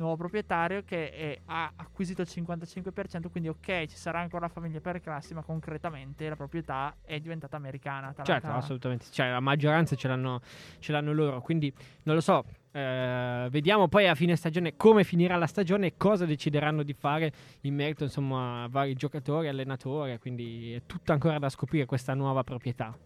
nuovo 0.00 0.16
proprietario 0.16 0.82
che 0.84 1.10
è- 1.12 1.38
ha 1.46 1.72
acquisito 1.76 2.22
il 2.22 2.28
55%, 2.28 3.30
quindi 3.30 3.48
ok, 3.48 3.86
ci 3.86 3.96
sarà 3.96 4.20
ancora 4.20 4.46
la 4.46 4.52
famiglia 4.52 4.80
per 4.80 5.00
classi, 5.00 5.34
ma 5.34 5.42
concretamente 5.42 6.28
la 6.28 6.36
proprietà 6.36 6.96
è 7.04 7.20
diventata 7.20 7.56
americana. 7.56 8.08
Atalanta- 8.08 8.24
Certo, 8.24 8.48
assolutamente. 8.48 9.06
Cioè, 9.10 9.30
la 9.30 9.40
maggioranza 9.40 9.94
ce 9.96 10.08
l'hanno, 10.08 10.40
ce 10.78 10.92
l'hanno 10.92 11.12
loro. 11.12 11.40
Quindi 11.40 11.72
non 12.04 12.14
lo 12.16 12.20
so. 12.20 12.44
eh, 12.72 13.48
vediamo 13.50 13.88
poi 13.88 14.06
a 14.06 14.14
fine 14.14 14.36
stagione 14.36 14.76
come 14.76 15.02
finirà 15.02 15.34
la 15.34 15.48
stagione 15.48 15.86
e 15.88 15.94
cosa 15.96 16.24
decideranno 16.24 16.84
di 16.84 16.92
fare 16.92 17.32
in 17.62 17.74
merito 17.74 18.04
insomma, 18.04 18.62
a 18.62 18.68
vari 18.68 18.94
giocatori, 18.94 19.48
allenatori. 19.48 20.16
Quindi 20.20 20.74
è 20.74 20.82
tutto 20.86 21.10
ancora 21.12 21.40
da 21.40 21.48
scoprire 21.48 21.84
questa 21.86 22.14
nuova 22.14 22.44
proprietà. 22.44 22.96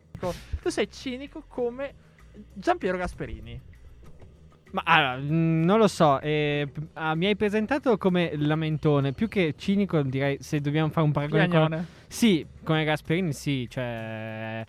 Tu 0.60 0.68
sei 0.68 0.90
cinico 0.90 1.44
come 1.48 1.94
Giampiero 2.52 2.98
Gasperini. 2.98 3.58
Ma 4.74 4.82
allora, 4.86 5.16
mh, 5.18 5.62
non 5.64 5.78
lo 5.78 5.86
so, 5.86 6.18
eh, 6.20 6.68
ah, 6.94 7.14
mi 7.14 7.26
hai 7.26 7.36
presentato 7.36 7.96
come 7.96 8.32
lamentone, 8.36 9.12
più 9.12 9.28
che 9.28 9.54
cinico 9.56 10.02
direi 10.02 10.38
se 10.40 10.60
dobbiamo 10.60 10.88
fare 10.88 11.06
un 11.06 11.12
paragone 11.12 11.42
con... 11.46 11.50
Piagnone. 11.68 11.86
Sì, 12.08 12.44
come 12.64 12.82
Gasperini 12.82 13.32
sì, 13.32 13.68
cioè... 13.70 14.64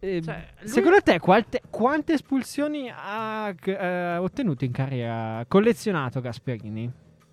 eh, 0.00 0.20
Cioè, 0.20 0.48
lui- 0.58 0.68
Secondo 0.68 1.00
te 1.00 1.20
quante, 1.20 1.62
quante 1.70 2.14
espulsioni 2.14 2.90
ha 2.92 3.54
eh, 3.64 4.16
ottenuto 4.16 4.64
in 4.64 4.72
carriera? 4.72 5.44
Collezionato 5.46 6.20
Gasperini? 6.20 6.90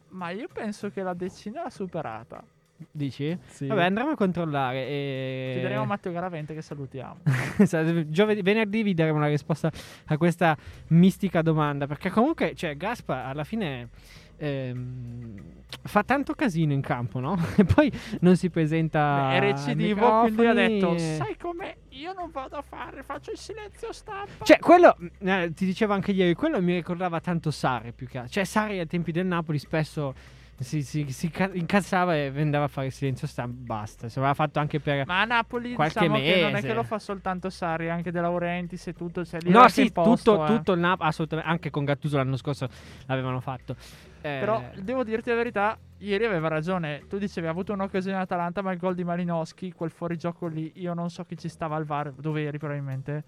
Ma 0.10 0.30
io 0.30 0.48
penso 0.54 0.92
che 0.92 1.02
la 1.02 1.16
decina 1.16 1.64
l'ha 1.64 1.70
superata. 1.72 2.44
Dici? 2.92 3.38
Sì. 3.48 3.68
Vabbè, 3.68 3.86
andremo 3.86 4.12
a 4.12 4.16
controllare. 4.16 4.86
E... 4.86 5.52
Chiederemo 5.54 5.84
a 5.84 5.86
Matteo 5.86 6.12
Garavente 6.12 6.54
che 6.54 6.62
salutiamo. 6.62 7.20
Gioved- 8.08 8.42
venerdì 8.42 8.84
vi 8.84 8.94
daremo 8.94 9.18
una 9.18 9.28
risposta 9.28 9.72
a 10.06 10.18
questa 10.18 10.58
mistica 10.88 11.42
domanda. 11.42 11.88
Perché 11.88 12.10
comunque, 12.10 12.54
cioè, 12.54 12.76
Gaspa 12.76 13.26
alla 13.26 13.46
fine 13.46 13.90
ehm, 14.38 15.42
fa 15.84 16.04
tanto 16.04 16.34
casino 16.34 16.74
in 16.74 16.82
campo, 16.82 17.20
no? 17.20 17.38
E 17.56 17.64
poi 17.64 17.92
non 18.20 18.36
si 18.36 18.50
presenta. 18.50 19.34
È 19.34 19.40
recidivo, 19.40 20.22
quindi 20.22 20.46
ha 20.46 20.54
detto: 20.54 20.98
Sai 20.98 21.38
come 21.38 21.78
io 21.90 22.12
non 22.12 22.30
vado 22.32 22.58
a 22.58 22.62
fare, 22.62 23.04
faccio 23.04 23.32
il 23.32 23.38
silenzio 23.38 23.94
stampa. 23.94 24.44
Cioè, 24.44 24.60
quello, 24.60 24.98
eh, 25.20 25.52
ti 25.54 25.66
dicevo 25.66 25.94
anche 25.94 26.12
ieri, 26.12 26.34
quello 26.34 26.62
mi 26.62 26.74
ricordava 26.74 27.22
tanto 27.22 27.52
Sari 27.52 27.94
più 27.94 28.08
che 28.08 28.18
altro. 28.18 28.34
Cioè, 28.34 28.44
Sari 28.44 28.80
ai 28.80 28.88
tempi 28.88 29.14
del 29.14 29.26
Napoli 29.26 29.60
spesso 29.60 30.14
si, 30.60 30.84
si- 30.84 31.12
si 31.12 31.30
ca- 31.30 31.50
incazzava 31.54 32.16
e 32.16 32.32
andava 32.36 32.66
a 32.66 32.68
fare 32.68 32.88
il 32.88 32.94
silenzio 32.94 33.28
stampa, 33.28 33.74
basta. 33.76 34.08
Se 34.08 34.16
l'aveva 34.20 34.34
fatto 34.36 34.60
anche 34.60 34.80
per... 34.80 35.06
Ma 35.06 35.22
a 35.22 35.26
Napoli 35.26 35.74
Qualche 35.74 36.00
diciamo 36.00 36.18
che 36.18 36.40
non 36.42 36.50
è 36.50 36.54
mese. 36.54 36.68
che 36.68 36.74
lo 36.74 36.84
fa 36.84 36.98
soltanto 37.00 37.50
Sari, 37.50 37.90
anche 37.90 38.12
De 38.12 38.22
Laurentiis 38.22 38.88
e 38.88 38.94
tutto. 38.94 39.26
Cioè, 39.26 39.40
No, 39.46 39.68
sì, 39.68 39.82
imposto, 39.84 40.32
tutto, 40.34 40.44
eh. 40.46 40.48
tutto 40.48 40.72
il 40.74 40.80
Napoli, 40.80 41.10
assolutamente, 41.10 41.52
anche 41.52 41.70
con 41.70 41.84
Gattuso 41.84 42.18
l'anno 42.18 42.38
scorso 42.38 42.68
l'avevano 43.08 43.40
fatto. 43.42 43.76
Eh, 44.22 44.38
Però 44.40 44.64
devo 44.82 45.04
dirti 45.04 45.30
la 45.30 45.36
verità, 45.36 45.78
ieri 46.00 46.26
aveva 46.26 46.48
ragione. 46.48 47.04
Tu 47.08 47.18
dicevi 47.18 47.46
ha 47.48 47.52
avuto 47.52 47.74
un'occasione 47.74 48.18
Atalanta, 48.18 48.62
ma 48.62 48.72
il 48.72 48.80
gol 48.80 48.96
di 48.96 49.04
Malinowski, 49.04 49.72
quel 49.74 49.92
fuorigioco 49.92 50.48
lì, 50.48 50.72
io 50.76 50.94
non 50.94 51.10
so 51.10 51.24
chi 51.26 51.38
ci 51.38 51.48
stava 51.50 51.76
al 51.76 51.86
VAR, 51.86 52.12
dove 52.14 52.44
eri 52.44 52.58
probabilmente. 52.58 53.24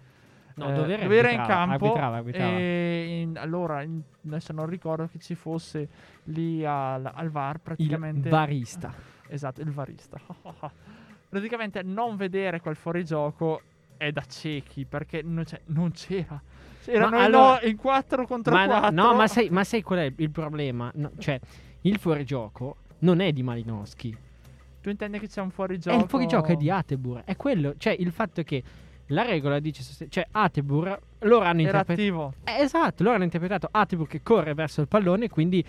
No, 0.57 0.69
Eh, 0.71 0.73
Dovere 0.73 1.03
dove 1.03 1.17
era 1.17 1.29
in 1.31 1.43
campo. 1.45 1.85
arbitrava, 1.85 2.15
arbitrava. 2.17 2.57
E 2.57 3.19
in- 3.21 3.37
allora, 3.37 3.81
in- 3.83 4.01
adesso 4.25 4.53
non 4.53 4.65
ricordo 4.65 5.07
che 5.07 5.19
ci 5.19 5.35
fosse 5.35 5.87
lì 6.25 6.65
al, 6.65 7.09
al 7.13 7.29
VAR 7.29 7.59
praticamente. 7.59 8.27
il 8.27 8.33
varista. 8.33 8.93
Esatto, 9.29 9.59
il 9.61 9.69
varista. 9.71 10.17
praticamente 11.29 11.81
non 11.83 12.15
vedere 12.15 12.59
quel 12.61 12.75
fuorigioco 12.75 13.61
è 13.97 14.11
da 14.11 14.23
ciechi 14.27 14.85
perché 14.85 15.21
non, 15.21 15.43
c'è- 15.43 15.61
non 15.67 15.91
c'era. 15.91 16.41
Erano 16.85 17.17
allora- 17.19 17.61
in 17.63 17.75
4 17.75 18.25
contro 18.25 18.53
Ma, 18.53 18.65
no, 18.65 18.79
4. 18.79 18.91
no, 18.91 19.13
ma 19.15 19.27
sai, 19.27 19.49
ma 19.49 19.63
sai 19.65 19.81
qual 19.81 19.99
è 19.99 20.13
il 20.15 20.29
problema? 20.31 20.89
No, 20.95 21.11
cioè, 21.17 21.37
il 21.81 21.97
fuorigioco 21.99 22.77
non 22.99 23.19
è 23.19 23.31
di 23.33 23.43
Malinowski. 23.43 24.17
Tu 24.81 24.89
intendi 24.89 25.19
che 25.19 25.27
c'è 25.27 25.41
un 25.41 25.49
fuorigioco? 25.49 26.01
il 26.01 26.07
fuorigioco 26.09 26.47
è 26.47 26.55
di 26.55 26.69
Atebur. 26.71 27.23
È 27.25 27.35
quello, 27.35 27.73
cioè 27.77 27.93
il 27.99 28.11
fatto 28.11 28.41
che 28.43 28.63
la 29.07 29.23
regola 29.23 29.59
dice, 29.59 29.83
cioè 30.09 30.27
Atebur, 30.31 30.99
loro 31.19 31.45
hanno 31.45 31.61
interpretato... 31.61 32.33
Eh, 32.43 32.61
esatto, 32.61 33.03
loro 33.03 33.15
hanno 33.15 33.23
interpretato 33.23 33.67
Atebur 33.71 34.07
che 34.07 34.21
corre 34.21 34.53
verso 34.53 34.81
il 34.81 34.87
pallone 34.87 35.25
e 35.25 35.29
quindi, 35.29 35.63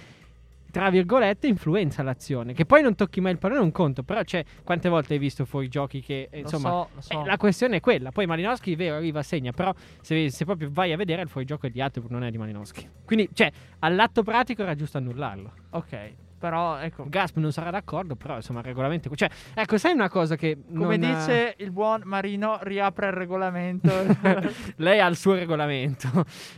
tra 0.71 0.91
virgolette, 0.91 1.47
influenza 1.47 2.03
l'azione. 2.03 2.53
Che 2.53 2.67
poi 2.67 2.83
non 2.83 2.95
tocchi 2.95 3.21
mai 3.21 3.33
il 3.33 3.39
pallone 3.39 3.61
un 3.61 3.71
conto, 3.71 4.03
però 4.03 4.23
c'è 4.23 4.45
quante 4.65 4.89
volte 4.89 5.15
hai 5.15 5.19
visto 5.19 5.45
fuorigiochi 5.45 6.01
che, 6.01 6.29
eh, 6.31 6.41
insomma... 6.41 6.69
so, 6.69 6.89
lo 6.95 7.01
so. 7.01 7.23
eh, 7.23 7.25
la 7.27 7.37
questione 7.37 7.77
è 7.77 7.81
quella. 7.81 8.11
Poi 8.11 8.27
Malinowski, 8.27 8.73
è 8.73 8.77
vero, 8.77 8.97
arriva, 8.97 9.23
segna. 9.23 9.53
Però 9.53 9.73
se, 10.01 10.31
se 10.31 10.45
proprio 10.45 10.69
vai 10.73 10.93
a 10.93 10.97
vedere 10.97 11.23
il 11.23 11.29
fuorigioco 11.29 11.67
è 11.67 11.71
di 11.71 11.81
Atebur, 11.81 12.11
non 12.11 12.25
è 12.25 12.31
di 12.31 12.39
Malinowski. 12.39 12.89
Quindi, 13.05 13.29
cioè, 13.33 13.51
all'atto 13.79 14.23
pratico 14.23 14.63
era 14.63 14.75
giusto 14.75 14.99
annullarlo. 14.99 15.53
Ok, 15.71 16.13
però 16.39 16.79
ecco, 16.79 17.05
Gasp 17.09 17.37
non 17.37 17.53
sarà 17.53 17.71
d'accordo, 17.71 18.15
però 18.15 18.37
insomma 18.37 18.61
il 18.61 18.67
regolamento. 18.67 19.15
Cioè, 19.15 19.29
ecco, 19.55 19.77
sai 19.79 19.93
una 19.93 20.09
cosa 20.09 20.37
che. 20.37 20.57
come 20.75 20.97
non- 20.97 21.11
dice 21.15 21.55
il 21.59 21.71
buon 21.71 22.03
Marino, 22.05 22.59
riapre 22.63 23.07
il 23.09 23.13
regolamento. 23.13 23.91
Lei 24.77 25.01
ha 25.01 25.07
il 25.07 25.17
suo 25.17 25.35
regolamento. 25.35 26.09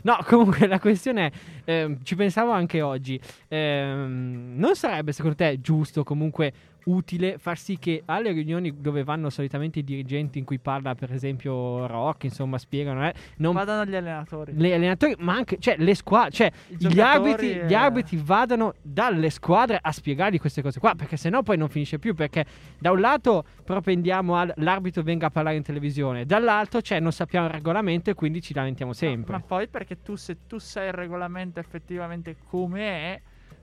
No, 0.02 0.18
comunque 0.24 0.66
la 0.66 0.78
questione 0.78 1.32
è, 1.64 1.70
ehm, 1.72 2.02
ci 2.02 2.14
pensavo 2.14 2.52
anche 2.52 2.82
oggi, 2.82 3.20
ehm, 3.48 4.52
non 4.56 4.74
sarebbe 4.74 5.12
secondo 5.12 5.36
te 5.36 5.60
giusto 5.60 6.04
comunque 6.04 6.52
utile 6.84 7.38
far 7.38 7.58
sì 7.58 7.78
che 7.78 8.02
alle 8.06 8.32
riunioni 8.32 8.80
dove 8.80 9.04
vanno 9.04 9.30
solitamente 9.30 9.80
i 9.80 9.84
dirigenti 9.84 10.38
in 10.38 10.44
cui 10.44 10.58
parla 10.58 10.94
per 10.94 11.12
esempio 11.12 11.86
Rock, 11.86 12.24
insomma 12.24 12.58
spiegano, 12.58 13.06
eh, 13.06 13.14
non 13.36 13.54
Vadano 13.54 13.88
gli 13.88 13.94
allenatori. 13.94 14.52
gli 14.52 14.70
allenatori, 14.70 15.14
ma 15.18 15.34
anche 15.34 15.58
cioè, 15.58 15.76
le 15.78 15.94
squadre, 15.94 16.30
cioè 16.30 16.52
gli 16.68 17.00
arbitri, 17.00 17.52
e- 17.52 17.66
gli 17.66 17.74
arbitri 17.74 18.20
vadano 18.22 18.74
dalle 18.82 19.30
squadre 19.30 19.78
a 19.80 19.92
spiegargli 19.92 20.38
queste 20.38 20.62
cose 20.62 20.80
qua, 20.80 20.94
perché 20.94 21.16
sennò 21.16 21.42
poi 21.42 21.56
non 21.56 21.68
finisce 21.68 21.98
più. 21.98 22.14
Perché 22.14 22.44
da 22.78 22.90
un 22.90 23.00
lato 23.00 23.44
propendiamo 23.64 24.38
all'arbitro 24.38 25.02
venga 25.02 25.26
a 25.26 25.30
parlare 25.30 25.56
in 25.56 25.62
televisione, 25.62 26.26
dall'altro 26.26 26.80
cioè 26.80 27.00
non 27.00 27.12
sappiamo 27.12 27.46
il 27.46 27.52
regolamento 27.52 28.10
e 28.10 28.14
quindi 28.14 28.40
ci 28.40 28.54
lamentiamo 28.54 28.92
sempre. 28.92 29.32
Ma 29.32 29.40
poi 29.40 29.68
perché 29.68 30.02
tu, 30.02 30.16
se 30.16 30.46
tu 30.46 30.58
sai 30.58 30.86
il 30.88 30.92
regolamento 30.92 31.60
effettivamente 31.60 32.36
come 32.48 32.80
è, 32.82 33.20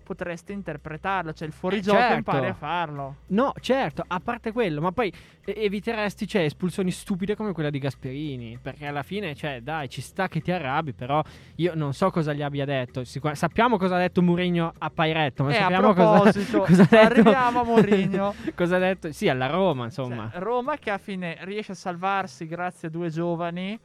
potresti 0.08 0.54
interpretarlo. 0.54 1.34
Cioè, 1.34 1.46
il 1.46 1.54
fuorigioco 1.54 1.98
certo. 1.98 2.16
impari 2.16 2.48
a 2.48 2.54
farlo. 2.54 3.16
No, 3.28 3.52
certo, 3.60 4.06
a 4.08 4.22
parte 4.22 4.54
quello, 4.54 4.80
ma 4.80 4.94
poi 4.94 5.12
eh, 5.44 5.54
eviteresti 5.58 6.26
cioè, 6.26 6.44
espulsioni 6.44 6.92
stupide 6.92 7.36
come 7.36 7.52
quella 7.52 7.70
di 7.70 7.78
Gasperini, 7.78 8.58
perché 8.62 8.88
alla 8.88 9.04
fine, 9.04 9.36
cioè, 9.36 9.60
dai, 9.62 9.90
ci 9.90 10.00
sta 10.00 10.30
che 10.30 10.40
ti 10.40 10.50
arrabbi, 10.50 10.94
però 10.94 11.22
io 11.56 11.74
non 11.76 11.94
so 11.94 12.10
cosa 12.10 12.32
gli 12.32 12.42
abbia 12.42 12.64
detto. 12.64 13.04
Sicur- 13.04 13.36
sappiamo 13.36 13.76
cosa 13.78 13.96
ha 13.96 14.00
detto 14.00 14.22
Mourinho 14.22 14.72
a 14.78 14.90
Pairetto, 14.90 15.44
ma 15.44 15.52
Eh, 15.52 15.58
a 15.58 15.60
sappiamo 15.64 15.94
cosa, 15.94 16.40
cosa 16.64 16.84
ha 16.84 16.86
detto 16.86 16.96
arriviamo 16.96 17.60
a 17.60 17.64
Mourinho. 17.66 18.34
cosa 18.56 18.76
ha 18.78 18.80
detto? 18.80 19.12
Sì, 19.12 19.28
alla 19.28 19.48
Roma, 19.48 19.84
insomma. 19.84 20.30
Cioè, 20.32 20.40
Roma 20.40 20.78
che 20.78 20.90
a 20.90 20.98
fine 20.98 21.38
riesce 21.42 21.74
a 21.74 21.76
salvarsi 21.76 22.48
grazie 22.48 22.88
a 22.88 22.92
due 22.92 23.10
giovani, 23.10 23.78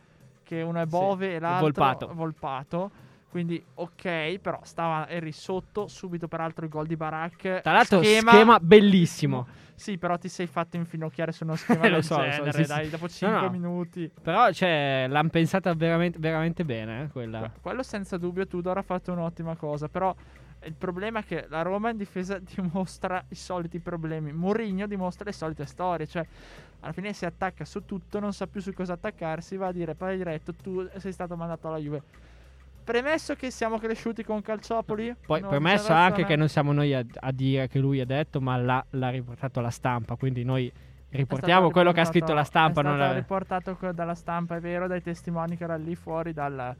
che 0.44 0.62
uno 0.62 0.80
è 0.80 0.86
Bove 0.86 1.30
Sì, 1.30 1.34
e 1.34 1.38
l'altro 1.40 1.60
Volpato. 1.62 2.10
Volpato. 2.14 2.90
Quindi 3.32 3.64
ok, 3.76 4.40
però 4.40 4.60
stava, 4.62 5.08
eri 5.08 5.32
sotto 5.32 5.88
subito 5.88 6.28
peraltro 6.28 6.66
il 6.66 6.70
gol 6.70 6.86
di 6.86 6.96
Barak. 6.96 7.62
Tra 7.62 7.72
l'altro, 7.72 8.02
schema, 8.02 8.58
bellissimo. 8.60 9.46
Sì, 9.74 9.96
però 9.96 10.18
ti 10.18 10.28
sei 10.28 10.46
fatto 10.46 10.76
infinocchiare 10.76 11.32
su 11.32 11.44
uno 11.44 11.56
schema 11.56 11.86
Eh, 11.86 11.88
lo 11.88 11.94
del 11.94 12.04
so, 12.04 12.16
lo 12.18 12.30
so, 12.30 12.30
genere, 12.30 12.62
sì, 12.62 12.68
dai, 12.68 12.90
dopo 12.90 13.04
No, 13.04 13.08
5 13.08 13.40
no. 13.40 13.50
minuti. 13.50 14.10
Però, 14.20 14.52
cioè, 14.52 15.06
l'hanno 15.08 15.30
pensata 15.30 15.72
veramente, 15.72 16.18
veramente 16.18 16.62
bene, 16.66 17.04
eh, 17.04 17.08
quella. 17.08 17.38
Que- 17.38 17.50
Quello 17.62 17.82
senza 17.82 18.18
dubbio 18.18 18.46
Tudor 18.46 18.76
ha 18.76 18.82
fatto 18.82 19.12
un'ottima 19.12 19.56
cosa, 19.56 19.88
però 19.88 20.14
il 20.64 20.74
problema 20.74 21.20
è 21.20 21.24
che 21.24 21.46
la 21.48 21.62
Roma 21.62 21.88
in 21.88 21.96
difesa 21.96 22.38
dimostra 22.54 23.24
i 23.28 23.34
soliti 23.34 23.78
problemi. 23.80 24.30
Mourinho 24.30 24.86
dimostra 24.86 25.24
le 25.24 25.32
solite 25.32 25.64
storie, 25.64 26.06
cioè 26.06 26.24
alla 26.80 26.92
fine 26.92 27.14
si 27.14 27.24
attacca 27.24 27.64
su 27.64 27.86
tutto, 27.86 28.20
non 28.20 28.34
sa 28.34 28.46
più 28.46 28.60
su 28.60 28.74
cosa 28.74 28.92
attaccarsi, 28.92 29.56
va 29.56 29.68
a 29.68 29.72
dire 29.72 29.94
poi 29.94 30.18
diretto 30.18 30.52
tu 30.52 30.86
sei 30.98 31.12
stato 31.12 31.34
mandato 31.34 31.66
alla 31.68 31.78
Juve. 31.78 32.02
Premesso 32.84 33.34
che 33.34 33.50
siamo 33.50 33.78
cresciuti 33.78 34.24
con 34.24 34.42
Calciopoli, 34.42 35.14
Poi, 35.24 35.40
c'è 35.40 35.92
anche 35.92 36.24
che 36.24 36.34
non 36.34 36.48
siamo 36.48 36.72
noi 36.72 36.92
a, 36.94 37.04
a 37.20 37.30
dire 37.30 37.68
che 37.68 37.78
lui 37.78 38.00
ha 38.00 38.04
detto, 38.04 38.40
ma 38.40 38.56
l'ha, 38.56 38.84
l'ha 38.90 39.10
riportato 39.10 39.60
alla 39.60 39.70
stampa. 39.70 40.16
Quindi 40.16 40.42
noi 40.42 40.70
riportiamo 41.10 41.70
quello 41.70 41.92
che 41.92 42.00
ha 42.00 42.04
scritto 42.04 42.32
la 42.34 42.44
stampa. 42.44 42.80
È 42.80 42.84
non 42.84 42.98
la- 42.98 43.12
riportato 43.12 43.76
dalla 43.94 44.14
stampa, 44.14 44.56
è 44.56 44.60
vero, 44.60 44.88
dai 44.88 45.00
testimoni 45.00 45.56
che 45.56 45.64
erano 45.64 45.84
lì 45.84 45.94
fuori 45.94 46.32
dal, 46.32 46.74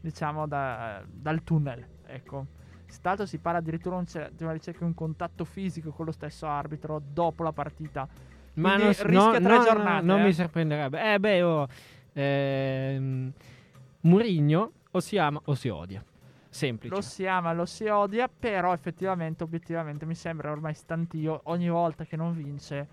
diciamo, 0.00 0.46
da- 0.46 1.02
dal 1.06 1.42
tunnel. 1.42 1.84
Ecco. 2.06 2.46
Stato 2.86 3.26
si 3.26 3.38
parla 3.38 3.58
addirittura 3.58 4.00
di 4.32 4.42
una 4.44 4.52
ricerca 4.52 4.78
di 4.78 4.86
un 4.86 4.94
contatto 4.94 5.44
fisico 5.44 5.90
con 5.90 6.06
lo 6.06 6.12
stesso 6.12 6.46
arbitro 6.46 7.02
dopo 7.04 7.42
la 7.42 7.52
partita. 7.52 8.08
Ma 8.54 8.76
non, 8.76 8.86
no, 8.86 8.92
tre 8.92 9.12
no, 9.12 9.38
no, 9.38 9.64
giornate, 9.64 10.04
non 10.04 10.20
eh. 10.20 10.24
mi 10.24 10.32
sorprenderebbe. 10.32 11.14
Eh, 11.14 11.18
beh, 11.18 11.42
oh, 11.42 11.68
ehm, 12.12 13.32
Murigno 14.00 14.72
o 14.90 15.00
si 15.00 15.18
ama 15.18 15.40
o 15.44 15.54
si 15.54 15.68
odia. 15.68 16.04
semplice. 16.50 16.94
Lo 16.94 17.00
si 17.02 17.26
ama, 17.26 17.52
lo 17.52 17.66
si 17.66 17.86
odia, 17.86 18.28
però 18.28 18.72
effettivamente, 18.72 19.44
obiettivamente, 19.44 20.06
mi 20.06 20.14
sembra 20.14 20.50
ormai 20.50 20.74
stantio 20.74 21.40
ogni 21.44 21.68
volta 21.68 22.04
che 22.04 22.16
non 22.16 22.34
vince 22.34 22.86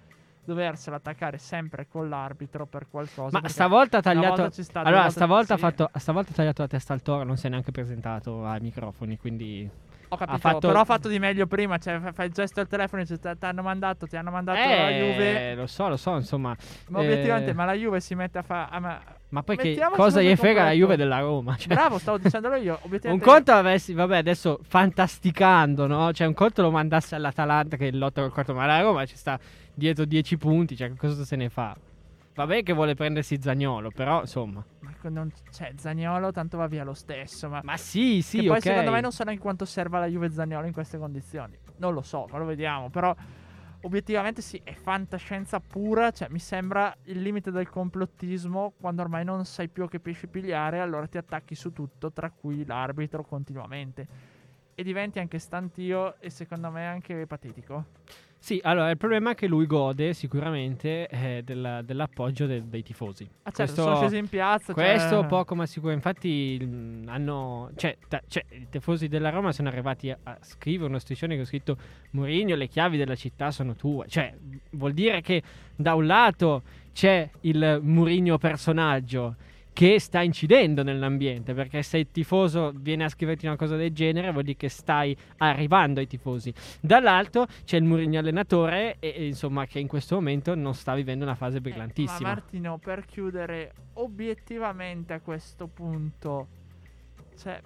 doversela 0.44 0.98
attaccare 0.98 1.38
sempre 1.38 1.88
con 1.88 2.08
l'arbitro 2.08 2.66
per 2.66 2.88
qualcosa. 2.90 3.40
Ma 3.42 3.48
stavolta 3.48 3.98
ha 3.98 4.02
tagliato. 4.02 4.50
sta, 4.62 4.82
allora, 4.82 5.10
stavolta, 5.10 5.54
ha 5.54 5.58
sì, 5.58 5.64
fatto, 5.64 5.90
stavolta 5.96 6.32
ha 6.32 6.36
tagliato 6.36 6.62
la 6.62 6.68
testa 6.68 6.94
al 6.94 7.02
toro, 7.02 7.24
non 7.24 7.38
si 7.38 7.48
è 7.48 7.50
neanche 7.50 7.72
presentato 7.72 8.46
ai 8.46 8.60
microfoni. 8.62 9.18
Quindi. 9.18 9.70
Ho 10.16 10.26
capito, 10.26 10.38
fatto- 10.40 10.68
però 10.68 10.80
ha 10.82 10.86
fatto 10.86 11.08
di 11.08 11.20
meglio 11.20 11.46
prima. 11.48 11.78
Cioè, 11.78 12.00
fa- 12.00 12.12
fai 12.12 12.28
il 12.28 12.34
gesto 12.34 12.60
al 12.60 12.68
telefono 12.68 13.02
e 13.02 13.06
dice: 13.06 13.20
"Ti 13.20 13.46
hanno 13.46 13.62
mandato, 13.62 14.08
ti 14.08 14.16
hanno 14.18 14.32
mandato 14.32 14.58
la 14.60 14.90
Juve. 14.90 15.52
Eh, 15.52 15.56
lo 15.56 15.68
so, 15.68 15.88
lo 15.88 15.98
so, 15.98 16.16
insomma. 16.16 16.56
Ma 16.90 17.00
obiettivamente, 17.00 17.52
eh, 17.52 17.54
ma 17.54 17.66
la 17.66 17.74
Juve 17.74 18.00
si 18.00 18.16
mette 18.16 18.38
a 18.40 18.42
fare. 18.42 18.80
Ma 19.30 19.44
poi 19.44 19.58
che 19.58 19.78
cosa 19.96 20.22
gli 20.22 20.36
frega 20.36 20.64
la. 20.64 20.72
Juve 20.72 20.96
della 20.96 21.20
Roma? 21.20 21.56
Cioè, 21.58 21.74
Bravo, 21.74 21.98
stavo 21.98 22.18
dicendolo 22.20 22.56
io. 22.56 22.80
un 23.04 23.20
conto 23.20 23.52
avessi, 23.52 23.94
vabbè, 23.94 24.18
adesso 24.18 24.60
fantasticando, 24.64 25.88
no? 25.88 26.12
Cioè, 26.14 26.28
un 26.28 26.34
conto 26.34 26.62
lo 26.62 26.72
mandasse 26.72 27.16
all'Atalanta 27.16 27.76
che 27.78 27.92
lotta 27.92 28.22
col 28.22 28.32
quarto, 28.32 28.54
ma 28.54 28.66
la 28.66 28.82
Roma 28.82 29.06
ci 29.06 29.16
sta 29.16 29.38
dietro 29.74 30.06
10 30.06 30.38
punti, 30.38 30.76
cioè, 30.76 30.90
che 30.90 30.96
cosa 30.98 31.24
se 31.24 31.36
ne 31.36 31.50
fa? 31.50 31.76
Vabbè, 32.36 32.64
che 32.64 32.74
vuole 32.74 32.96
prendersi 32.96 33.40
Zagnolo, 33.42 33.92
però, 33.92 34.20
insomma. 34.20 34.64
Ma 34.80 34.94
non, 35.10 35.32
cioè, 35.52 35.72
Zagnolo 35.78 36.32
tanto 36.32 36.58
va 36.58 36.68
via 36.68 36.84
lo 36.84 36.94
stesso. 36.94 37.48
Ma, 37.48 37.62
Ma 37.64 37.78
sì, 37.78 38.22
sì, 38.22 38.42
che 38.42 38.48
poi 38.48 38.58
ok. 38.58 38.64
secondo 38.64 38.92
me 38.92 39.00
non 39.00 39.14
so 39.14 39.24
neanche 39.24 39.42
quanto 39.42 39.64
serva 39.64 40.00
la 40.00 40.08
Juve 40.08 40.30
Zagnolo 40.30 40.68
in 40.68 40.74
queste 40.74 40.98
condizioni. 40.98 41.58
Non 41.78 41.94
lo 41.94 42.02
so, 42.02 42.28
ma 42.30 42.38
lo 42.38 42.44
vediamo. 42.44 42.90
Però 42.90 43.16
obiettivamente 43.82 44.42
sì, 44.42 44.60
è 44.66 44.74
fantascienza 44.74 45.62
pura. 45.62 46.12
Cioè, 46.12 46.28
mi 46.30 46.40
sembra 46.40 46.94
il 47.04 47.22
limite 47.22 47.52
del 47.52 47.70
complottismo 47.70 48.74
quando 48.82 49.02
ormai 49.02 49.24
non 49.24 49.46
sai 49.46 49.70
più 49.70 49.88
che 49.88 50.02
pesci 50.02 50.28
pigliare, 50.28 50.82
allora 50.82 51.08
ti 51.08 51.18
attacchi 51.18 51.56
su 51.56 51.72
tutto, 51.72 52.12
tra 52.12 52.30
cui 52.30 52.66
l'arbitro 52.66 53.24
continuamente. 53.24 54.34
E 54.76 54.84
diventi 54.84 55.20
anche 55.20 55.40
stantio 55.40 56.20
e 56.20 56.30
secondo 56.30 56.70
me 56.70 56.86
anche 56.86 57.26
patetico. 57.28 57.86
Sì, 58.46 58.60
allora, 58.62 58.92
il 58.92 58.98
problema 58.98 59.32
è 59.32 59.34
che 59.34 59.48
lui 59.48 59.66
gode 59.66 60.14
sicuramente 60.14 61.08
eh, 61.08 61.42
della- 61.44 61.82
dell'appoggio 61.82 62.46
de- 62.46 62.70
dei 62.70 62.84
tifosi. 62.84 63.24
Ah, 63.42 63.50
certo, 63.50 63.64
Questo- 63.64 63.82
sono 63.82 63.96
scesi 63.96 64.18
in 64.18 64.30
piazza. 64.30 64.72
cioè- 64.72 64.84
Questo 64.92 65.26
poco 65.26 65.56
ma 65.56 65.66
sicuro, 65.66 65.92
infatti 65.94 66.60
mh, 66.64 67.06
hanno, 67.08 67.72
cioè, 67.76 67.98
ta- 68.08 68.22
cioè, 68.28 68.46
i 68.52 68.68
tifosi 68.70 69.08
della 69.08 69.30
Roma 69.32 69.52
sono 69.52 69.68
arrivati 69.70 70.12
a, 70.12 70.18
a 70.22 70.38
scrivere 70.42 70.90
una 70.90 71.00
striscione 71.00 71.34
che 71.34 71.42
ho 71.42 71.46
scritto 71.46 71.76
Mourinho, 72.12 72.54
le 72.56 72.68
chiavi 72.68 72.98
della 72.98 73.16
città 73.16 73.50
sono 73.50 73.74
tue. 73.76 74.06
Cioè, 74.08 74.32
vuol 74.74 74.94
dire 74.94 75.22
che 75.22 75.42
da 75.76 75.96
un 75.96 76.06
lato 76.06 76.62
c'è 76.94 77.28
il 77.42 77.80
Mourinho 77.82 78.38
personaggio 78.38 79.38
che 79.76 80.00
sta 80.00 80.22
incidendo 80.22 80.84
nell'ambiente, 80.84 81.54
perché 81.54 81.84
se 81.84 81.98
il 81.98 82.10
tifoso 82.10 82.72
viene 82.74 83.04
a 83.04 83.10
scriverti 83.10 83.46
una 83.46 83.58
cosa 83.58 83.76
del 83.76 83.92
genere 83.92 84.32
vuol 84.32 84.46
dire 84.46 84.56
che 84.56 84.70
stai 84.70 85.14
arrivando 85.40 86.00
ai 86.00 86.08
tifosi. 86.08 86.54
Dall'altro 86.80 87.46
c'è 87.66 87.76
il 87.76 87.84
Mourinho 87.84 88.20
allenatore 88.20 88.96
e, 89.00 89.14
e, 89.14 89.28
insomma 89.28 89.66
che 89.66 89.80
in 89.80 89.90
questo 89.90 90.16
momento 90.16 90.56
non 90.56 90.74
sta 90.74 90.96
vivendo 90.96 91.26
una 91.26 91.36
fase 91.36 91.58
Eh, 91.58 91.60
brillantissima. 91.60 92.30
ma 92.30 92.36
Martino, 92.36 92.78
per 92.78 93.04
chiudere 93.04 93.74
obiettivamente 93.96 95.12
a 95.12 95.20
questo 95.20 95.68
punto, 95.68 96.48
cioè, 97.38 97.60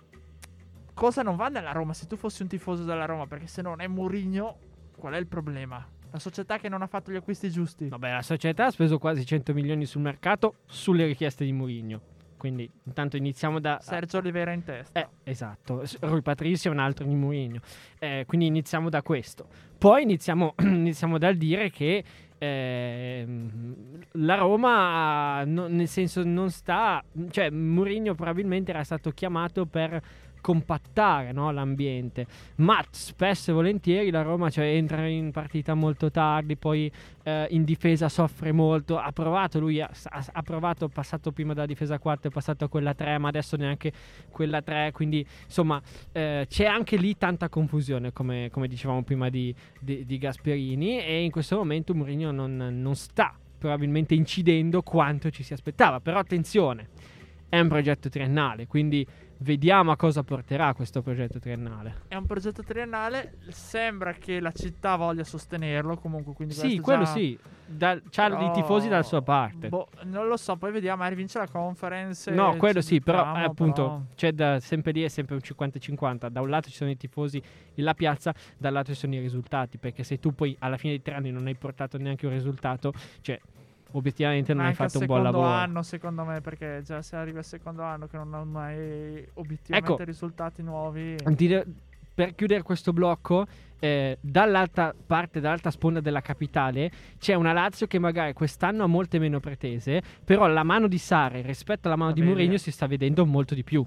cosa 0.96 1.22
non 1.22 1.36
va 1.36 1.50
nella 1.50 1.74
Roma? 1.74 1.94
Se 1.94 2.08
tu 2.08 2.16
fossi 2.16 2.42
un 2.42 2.48
tifoso 2.48 2.86
della 2.86 3.06
Roma, 3.06 3.28
perché 3.28 3.46
se 3.46 3.62
non 3.62 3.82
è 3.82 3.88
Mourinho, 3.88 4.58
qual 4.98 5.14
è 5.14 5.18
il 5.18 5.28
problema? 5.28 5.88
La 6.12 6.20
società 6.20 6.58
che 6.58 6.70
non 6.70 6.82
ha 6.82 6.88
fatto 6.88 7.12
gli 7.12 7.16
acquisti 7.16 7.50
giusti. 7.52 7.88
Vabbè, 7.88 8.12
la 8.12 8.22
società 8.22 8.66
ha 8.66 8.72
speso 8.72 8.98
quasi 8.98 9.26
100 9.26 9.54
milioni 9.54 9.86
sul 9.86 10.02
mercato 10.02 10.56
sulle 10.66 11.06
richieste 11.06 11.46
di 11.46 11.52
Mourinho. 11.52 12.02
Quindi 12.40 12.72
intanto 12.86 13.18
iniziamo 13.18 13.60
da... 13.60 13.80
Sergio 13.82 14.18
Oliveira 14.18 14.54
in 14.54 14.64
testa. 14.64 14.98
Eh, 14.98 15.08
esatto. 15.24 15.84
Rui 16.00 16.22
Patricio 16.22 16.70
è 16.70 16.72
un 16.72 16.80
altro 16.80 17.06
di 17.06 17.14
Mourinho. 17.14 17.60
Eh, 18.00 18.24
quindi 18.26 18.48
iniziamo 18.48 18.90
da 18.90 19.02
questo. 19.02 19.48
Poi 19.78 20.04
iniziamo, 20.04 20.56
iniziamo 20.64 21.18
dal 21.18 21.36
dire 21.36 21.70
che 21.70 22.02
ehm, 22.38 23.74
la 24.12 24.36
Roma, 24.36 25.44
no- 25.44 25.68
nel 25.68 25.90
senso, 25.90 26.24
non 26.24 26.50
sta... 26.50 27.04
Cioè, 27.30 27.50
Mourinho 27.50 28.16
probabilmente 28.16 28.72
era 28.72 28.86
stato 28.86 29.12
chiamato 29.12 29.66
per 29.66 30.02
compattare 30.42 31.32
no, 31.32 31.52
l'ambiente. 31.52 32.26
Ma 32.56 32.84
spesso 32.92 33.52
e 33.52 33.54
volentieri 33.54 34.10
la 34.10 34.22
Roma 34.22 34.50
cioè, 34.50 34.66
entra 34.66 35.06
in 35.08 35.32
partita 35.32 35.74
molto 35.74 36.10
tardi 36.12 36.56
poi 36.56 36.92
eh, 37.24 37.48
in 37.52 37.64
difesa 37.64 38.10
soffre 38.10 38.52
molto. 38.52 38.98
Ha 38.98 39.12
provato 39.12 39.60
lui 39.60 39.82
ha, 39.82 39.90
ha- 40.10 40.42
provato 40.42 40.88
passato 40.90 41.32
prima 41.32 41.54
dalla 41.54 41.68
difesa 41.68 42.00
4 42.00 42.30
è 42.30 42.34
passato 42.34 42.66
a 42.66 42.70
quella 42.70 42.94
3 42.94 43.18
ma 43.18 43.28
adesso 43.28 43.56
neanche 43.56 43.92
quella 44.30 44.62
3 44.62 44.92
quindi 44.94 45.26
insomma 45.46 45.82
eh, 46.12 46.46
c'è 46.50 46.66
anche 46.66 46.98
lì 46.98 47.18
tanta 47.18 47.50
confusione 47.50 48.12
come, 48.14 48.50
come 48.52 48.68
dicevamo 48.68 49.04
prima 49.04 49.30
di, 49.30 49.54
di- 49.80 50.06
di 50.06 50.18
Gasperini. 50.18 51.00
E 51.00 51.24
in 51.24 51.32
questo 51.32 51.58
momento 51.58 51.94
Mourinho 51.94 52.32
non, 52.32 52.56
non 52.56 52.96
sta 52.96 53.38
probabilmente 53.58 54.16
incidendo 54.16 54.82
quanto 54.82 55.30
ci 55.30 55.44
si 55.44 55.54
aspettava. 55.54 56.00
Però 56.00 56.18
attenzione 56.18 56.88
è 57.50 57.60
un 57.60 57.68
progetto 57.68 58.10
triennale 58.10 58.68
quindi 58.68 59.06
vediamo 59.42 59.92
a 59.92 59.96
cosa 59.96 60.24
porterà 60.24 60.74
questo 60.74 61.02
progetto 61.02 61.40
triennale 61.40 62.02
È 62.08 62.16
un 62.16 62.26
progetto 62.26 62.62
triennale, 62.64 63.38
sembra 63.50 64.14
che 64.14 64.40
la 64.40 64.52
città 64.52 64.96
voglia 64.96 65.24
sostenerlo 65.24 65.98
comunque, 65.98 66.34
quindi 66.34 66.54
sì 66.54 66.80
quello 66.80 67.04
già- 67.04 67.12
sì 67.12 67.38
Dal- 67.66 68.02
c'ha 68.10 68.30
però- 68.30 68.50
i 68.50 68.52
tifosi 68.52 68.88
dalla 68.90 69.04
sua 69.04 69.22
parte 69.22 69.70
Boh, 69.70 69.90
non 70.06 70.28
lo 70.28 70.38
so, 70.38 70.56
poi 70.58 70.72
vediamo, 70.72 70.98
magari 70.98 71.16
vince 71.16 71.38
la 71.38 71.48
conference. 71.48 72.32
No, 72.32 72.56
quello 72.58 72.82
sì, 72.82 73.00
però 73.00 73.20
buttiamo, 73.20 73.40
eh, 73.42 73.46
appunto 73.48 73.84
però- 73.84 74.02
c'è 74.16 74.32
da, 74.32 74.60
sempre 74.60 74.92
lì 74.92 75.04
è 75.04 75.08
sempre 75.08 75.36
un 75.36 75.42
50-50. 75.42 76.30
Da 76.30 76.42
un 76.42 76.50
lato 76.50 76.68
ci 76.70 76.76
sono 76.76 76.90
i 76.90 76.98
tifosi 76.98 77.38
e 77.76 77.82
la 77.84 77.94
piazza, 77.94 78.34
dall'altro 78.58 78.94
ci 78.94 79.00
sono 79.02 79.14
i 79.14 79.20
risultati. 79.20 79.78
Perché 79.78 80.04
se 80.04 80.20
tu 80.20 80.34
poi 80.34 80.56
alla 80.60 80.78
fine 80.78 80.94
di 80.94 81.02
tre 81.04 81.14
anni 81.14 81.30
non 81.30 81.46
hai 81.46 81.54
portato 81.54 82.00
neanche 82.00 82.26
un 82.26 82.32
risultato, 82.34 82.92
cioè 83.22 83.40
obiettivamente 83.92 84.54
non 84.54 84.64
Ma 84.64 84.70
hai 84.70 84.76
anche 84.76 84.84
fatto 84.84 85.00
un 85.00 85.06
buon 85.06 85.18
secondo 85.20 85.40
lavoro. 85.40 85.58
anno, 85.60 85.84
secondo 85.84 86.24
me, 86.24 86.42
perché 86.42 86.82
già 86.84 87.02
se 87.02 87.16
arriva 87.16 87.40
al 87.40 87.46
secondo 87.46 87.82
anno 87.84 88.08
che 88.08 88.18
non 88.18 88.34
ha 88.34 88.44
mai 88.44 89.26
obiettivamente 89.36 89.94
Ecco. 89.94 90.04
risultati 90.04 90.62
nuovi. 90.62 91.16
Dire- 91.30 91.66
per 92.14 92.36
chiudere 92.36 92.64
questo 92.64 92.92
blocco, 92.92 93.48
eh, 93.80 94.18
dall'alta 94.20 94.94
parte, 95.06 95.40
dall'alta 95.40 95.72
sponda 95.72 96.02
della 96.02 96.20
capitale, 96.20 96.92
c'è 97.18 97.34
una 97.34 97.54
Lazio 97.54 97.88
che 97.88 97.98
magari 97.98 98.34
quest'anno 98.34 98.84
ha 98.84 98.88
molte 98.88 99.20
meno 99.20 99.40
pretese, 99.40 100.02
però 100.26 100.46
la 100.48 100.64
mano 100.64 100.90
di 100.90 100.98
Sare 100.98 101.42
rispetto 101.42 101.88
alla 101.88 101.96
mano 101.96 102.10
Va 102.12 102.16
di. 102.20 102.22
Mourinho 102.22 102.58
si 102.58 102.72
sta 102.72 102.88
vedendo 102.88 103.26
molto 103.26 103.56
di 103.56 103.64
più. 103.64 103.86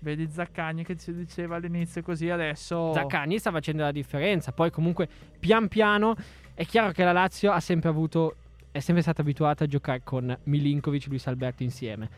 Vedi 0.00 0.28
Zaccagni 0.28 0.84
che 0.84 0.96
ci 0.96 1.12
diceva 1.14 1.56
all'inizio 1.56 2.02
così 2.02 2.28
adesso. 2.30 2.92
Zaccagni 2.94 3.38
sta 3.38 3.52
facendo 3.52 3.82
la 3.82 3.92
differenza. 3.92 4.50
Poi, 4.50 4.70
comunque, 4.72 5.08
pian 5.38 5.68
piano 5.68 6.16
è 6.54 6.64
chiaro 6.66 6.90
che 6.90 7.04
la 7.04 7.12
Lazio 7.12 7.52
ha 7.52 7.60
sempre 7.60 7.88
avuto. 7.88 8.34
È 8.78 8.80
sempre 8.80 9.02
stata 9.02 9.22
abituata 9.22 9.64
a 9.64 9.66
giocare 9.66 10.02
con 10.04 10.38
Milinkovic 10.44 11.06
e 11.06 11.08
Luis 11.08 11.26
Alberto 11.26 11.64
insieme. 11.64 12.08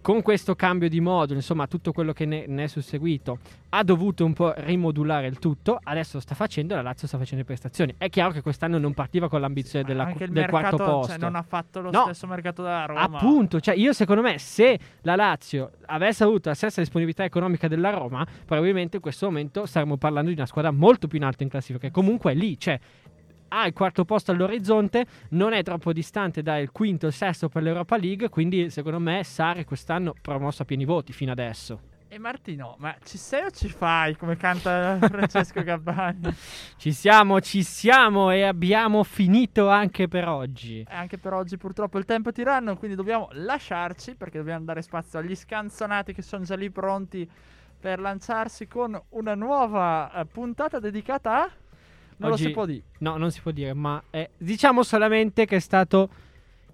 Con 0.00 0.22
questo 0.22 0.54
cambio 0.56 0.88
di 0.88 1.00
modulo, 1.00 1.34
insomma, 1.38 1.66
tutto 1.66 1.92
quello 1.92 2.14
che 2.14 2.24
ne, 2.24 2.46
ne 2.46 2.64
è 2.64 2.66
susseguito, 2.66 3.38
ha 3.68 3.84
dovuto 3.84 4.24
un 4.24 4.32
po' 4.32 4.54
rimodulare 4.56 5.26
il 5.26 5.38
tutto. 5.38 5.78
Adesso 5.80 6.12
lo 6.14 6.20
sta 6.20 6.34
facendo, 6.34 6.74
la 6.74 6.80
Lazio 6.80 7.06
sta 7.06 7.18
facendo 7.18 7.44
prestazioni. 7.44 7.94
È 7.98 8.08
chiaro 8.08 8.32
che 8.32 8.40
quest'anno 8.40 8.78
non 8.78 8.94
partiva 8.94 9.28
con 9.28 9.42
l'ambizione 9.42 9.84
della- 9.84 10.04
del 10.06 10.14
quarto 10.48 10.76
mercato, 10.76 10.76
posto. 10.78 11.12
cioè, 11.12 11.20
non 11.20 11.36
ha 11.36 11.42
fatto 11.42 11.82
lo 11.82 11.90
No. 11.90 12.04
stesso 12.04 12.26
mercato 12.26 12.62
della 12.62 12.86
Roma. 12.86 13.02
Appunto, 13.02 13.60
cioè 13.60 13.74
io 13.74 13.92
secondo 13.92 14.22
me 14.22 14.38
se 14.38 14.78
la 15.02 15.14
Lazio 15.14 15.72
avesse 15.84 16.24
avuto 16.24 16.48
la 16.48 16.54
stessa 16.54 16.80
disponibilità 16.80 17.22
economica 17.24 17.68
della 17.68 17.90
Roma, 17.90 18.26
probabilmente 18.46 18.96
in 18.96 19.02
questo 19.02 19.26
momento 19.26 19.66
staremmo 19.66 19.98
parlando 19.98 20.30
di 20.30 20.36
una 20.36 20.46
squadra 20.46 20.70
molto 20.70 21.06
più 21.06 21.18
in 21.18 21.24
alto 21.24 21.42
in 21.42 21.50
classifica, 21.50 21.86
che 21.88 21.92
comunque 21.92 22.32
è 22.32 22.34
lì, 22.34 22.58
cioè 22.58 22.80
ha 23.52 23.66
il 23.66 23.74
quarto 23.74 24.04
posto 24.04 24.32
all'orizzonte, 24.32 25.06
non 25.30 25.52
è 25.52 25.62
troppo 25.62 25.92
distante 25.92 26.42
dal 26.42 26.72
quinto 26.72 27.06
e 27.06 27.12
sesto 27.12 27.48
per 27.48 27.62
l'Europa 27.62 27.98
League, 27.98 28.30
quindi 28.30 28.70
secondo 28.70 28.98
me 28.98 29.22
Sari 29.22 29.64
quest'anno 29.64 30.14
promosso 30.20 30.62
a 30.62 30.64
pieni 30.64 30.86
voti 30.86 31.12
fino 31.12 31.30
adesso. 31.30 31.90
E 32.08 32.18
Martino, 32.18 32.76
ma 32.78 32.94
ci 33.04 33.16
sei 33.16 33.44
o 33.44 33.50
ci 33.50 33.68
fai? 33.68 34.16
Come 34.16 34.36
canta 34.36 34.98
Francesco 35.00 35.62
Gabbani. 35.64 36.34
Ci 36.76 36.92
siamo, 36.92 37.40
ci 37.40 37.62
siamo 37.62 38.30
e 38.30 38.42
abbiamo 38.42 39.02
finito 39.02 39.68
anche 39.68 40.08
per 40.08 40.28
oggi. 40.28 40.80
E 40.80 40.94
anche 40.94 41.16
per 41.16 41.32
oggi 41.32 41.56
purtroppo 41.56 41.96
il 41.96 42.04
tempo 42.04 42.28
è 42.28 42.32
tiranno, 42.32 42.76
quindi 42.76 42.96
dobbiamo 42.96 43.28
lasciarci 43.32 44.14
perché 44.14 44.38
dobbiamo 44.38 44.64
dare 44.64 44.82
spazio 44.82 45.20
agli 45.20 45.34
scanzonati 45.34 46.12
che 46.12 46.20
sono 46.20 46.44
già 46.44 46.54
lì 46.54 46.70
pronti 46.70 47.26
per 47.80 47.98
lanciarsi 47.98 48.68
con 48.68 49.00
una 49.10 49.34
nuova 49.34 50.12
eh, 50.12 50.26
puntata 50.26 50.78
dedicata 50.78 51.44
a... 51.44 51.50
Non 52.18 52.32
Oggi- 52.32 52.42
lo 52.42 52.48
si 52.48 52.54
può 52.54 52.66
dire. 52.66 52.82
No, 52.98 53.16
non 53.16 53.30
si 53.30 53.40
può 53.40 53.50
dire, 53.50 53.72
ma 53.74 54.02
è- 54.10 54.28
diciamo 54.36 54.82
solamente 54.82 55.44
che 55.46 55.56
è 55.56 55.60
stato 55.60 56.08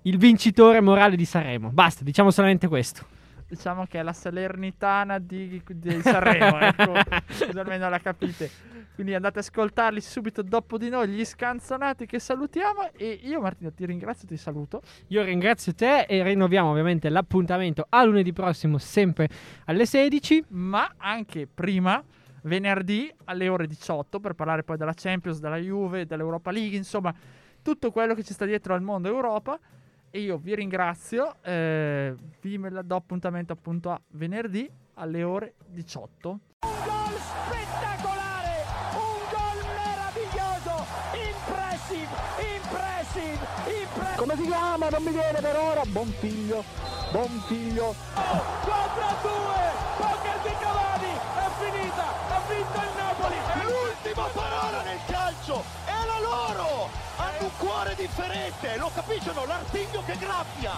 il 0.03 0.17
vincitore 0.19 0.81
morale 0.81 1.17
di 1.17 1.25
Sanremo. 1.25 1.71
Basta, 1.71 2.05
diciamo 2.05 2.31
solamente 2.31 2.69
questo. 2.69 3.17
diciamo 3.49 3.87
che 3.87 3.99
è 3.99 4.03
la 4.03 4.13
Salernitana 4.13 5.19
di, 5.19 5.63
di 5.67 6.03
Sanremo, 6.03 6.59
ecco, 6.61 6.93
almeno 7.59 7.89
la 7.89 7.99
capite. 7.99 8.51
Quindi 8.95 9.15
andate 9.15 9.39
ad 9.39 9.45
ascoltarli 9.45 10.01
subito 10.03 10.43
dopo 10.43 10.77
di 10.77 10.89
noi, 10.91 11.09
gli 11.09 11.25
scanzonati 11.25 12.05
che 12.05 12.19
salutiamo. 12.19 12.91
E 12.97 13.21
io, 13.23 13.41
Martino, 13.41 13.73
ti 13.73 13.87
ringrazio 13.87 14.27
ti 14.29 14.37
saluto. 14.37 14.83
Io 15.09 15.23
ringrazio 15.23 15.73
te 15.73 16.01
e 16.03 16.23
rinnoviamo 16.25 16.69
ovviamente 16.71 17.09
l'appuntamento 17.09 17.87
a 17.89 18.03
lunedì 18.05 18.33
prossimo, 18.33 18.77
sempre 18.77 19.29
alle 19.67 19.87
16. 19.87 20.45
Ma 20.49 20.95
anche 20.99 21.47
prima, 21.47 22.03
venerdì 22.49 23.13
alle 23.27 23.49
ore 23.49 23.69
18, 23.69 24.19
per 24.19 24.33
parlare 24.33 24.65
poi 24.65 24.77
della 24.77 24.95
Champions, 24.95 25.39
della 25.39 25.59
Juve, 25.59 26.07
dell'Europa 26.07 26.51
League, 26.51 26.77
insomma, 26.77 27.15
tutto 27.63 27.93
quello 27.93 28.15
che 28.15 28.25
ci 28.25 28.33
sta 28.33 28.45
dietro 28.45 28.75
al 28.75 28.83
mondo 28.83 29.07
Europa. 29.07 29.59
E 30.11 30.21
io 30.21 30.39
vi 30.39 30.55
ringrazio, 30.55 31.37
eh, 31.43 32.15
vi 32.41 32.59
do 32.83 32.97
appuntamento 32.97 33.53
appunto 33.53 33.91
a 33.91 34.01
venerdì 34.13 34.69
alle 34.95 35.23
ore 35.23 35.55
18. 35.67 36.29
Un 36.31 36.39
gol 36.61 37.19
spettacolare, 37.21 38.65
un 38.95 39.21
gol 39.29 39.61
meraviglioso, 39.77 40.87
impressive, 41.13 42.09
impressive, 42.57 43.47
impressive. 43.83 44.17
Come 44.17 44.37
si 44.37 44.47
chiama? 44.47 44.89
Non 44.89 45.03
mi 45.03 45.11
viene 45.11 45.41
per 45.41 45.57
ora. 45.57 45.83
Buon 45.85 46.07
figlio, 46.07 46.65
buon 47.13 47.29
figlio. 47.47 47.95
4 48.15 49.03
a 49.03 49.17
2, 49.21 50.28
vinto 52.49 52.81
il 52.81 52.91
Napoli! 52.97 53.37
L'ultima 53.65 54.25
parola 54.33 54.83
nel 54.83 54.99
calcio! 55.07 55.63
È 55.85 56.07
la 56.07 56.19
loro! 56.21 56.89
Hanno 57.17 57.39
un 57.41 57.57
cuore 57.59 57.95
differente, 57.95 58.77
lo 58.77 58.91
capiscono? 58.95 59.45
L'artiglio 59.45 60.03
che 60.05 60.17
graffia! 60.17 60.73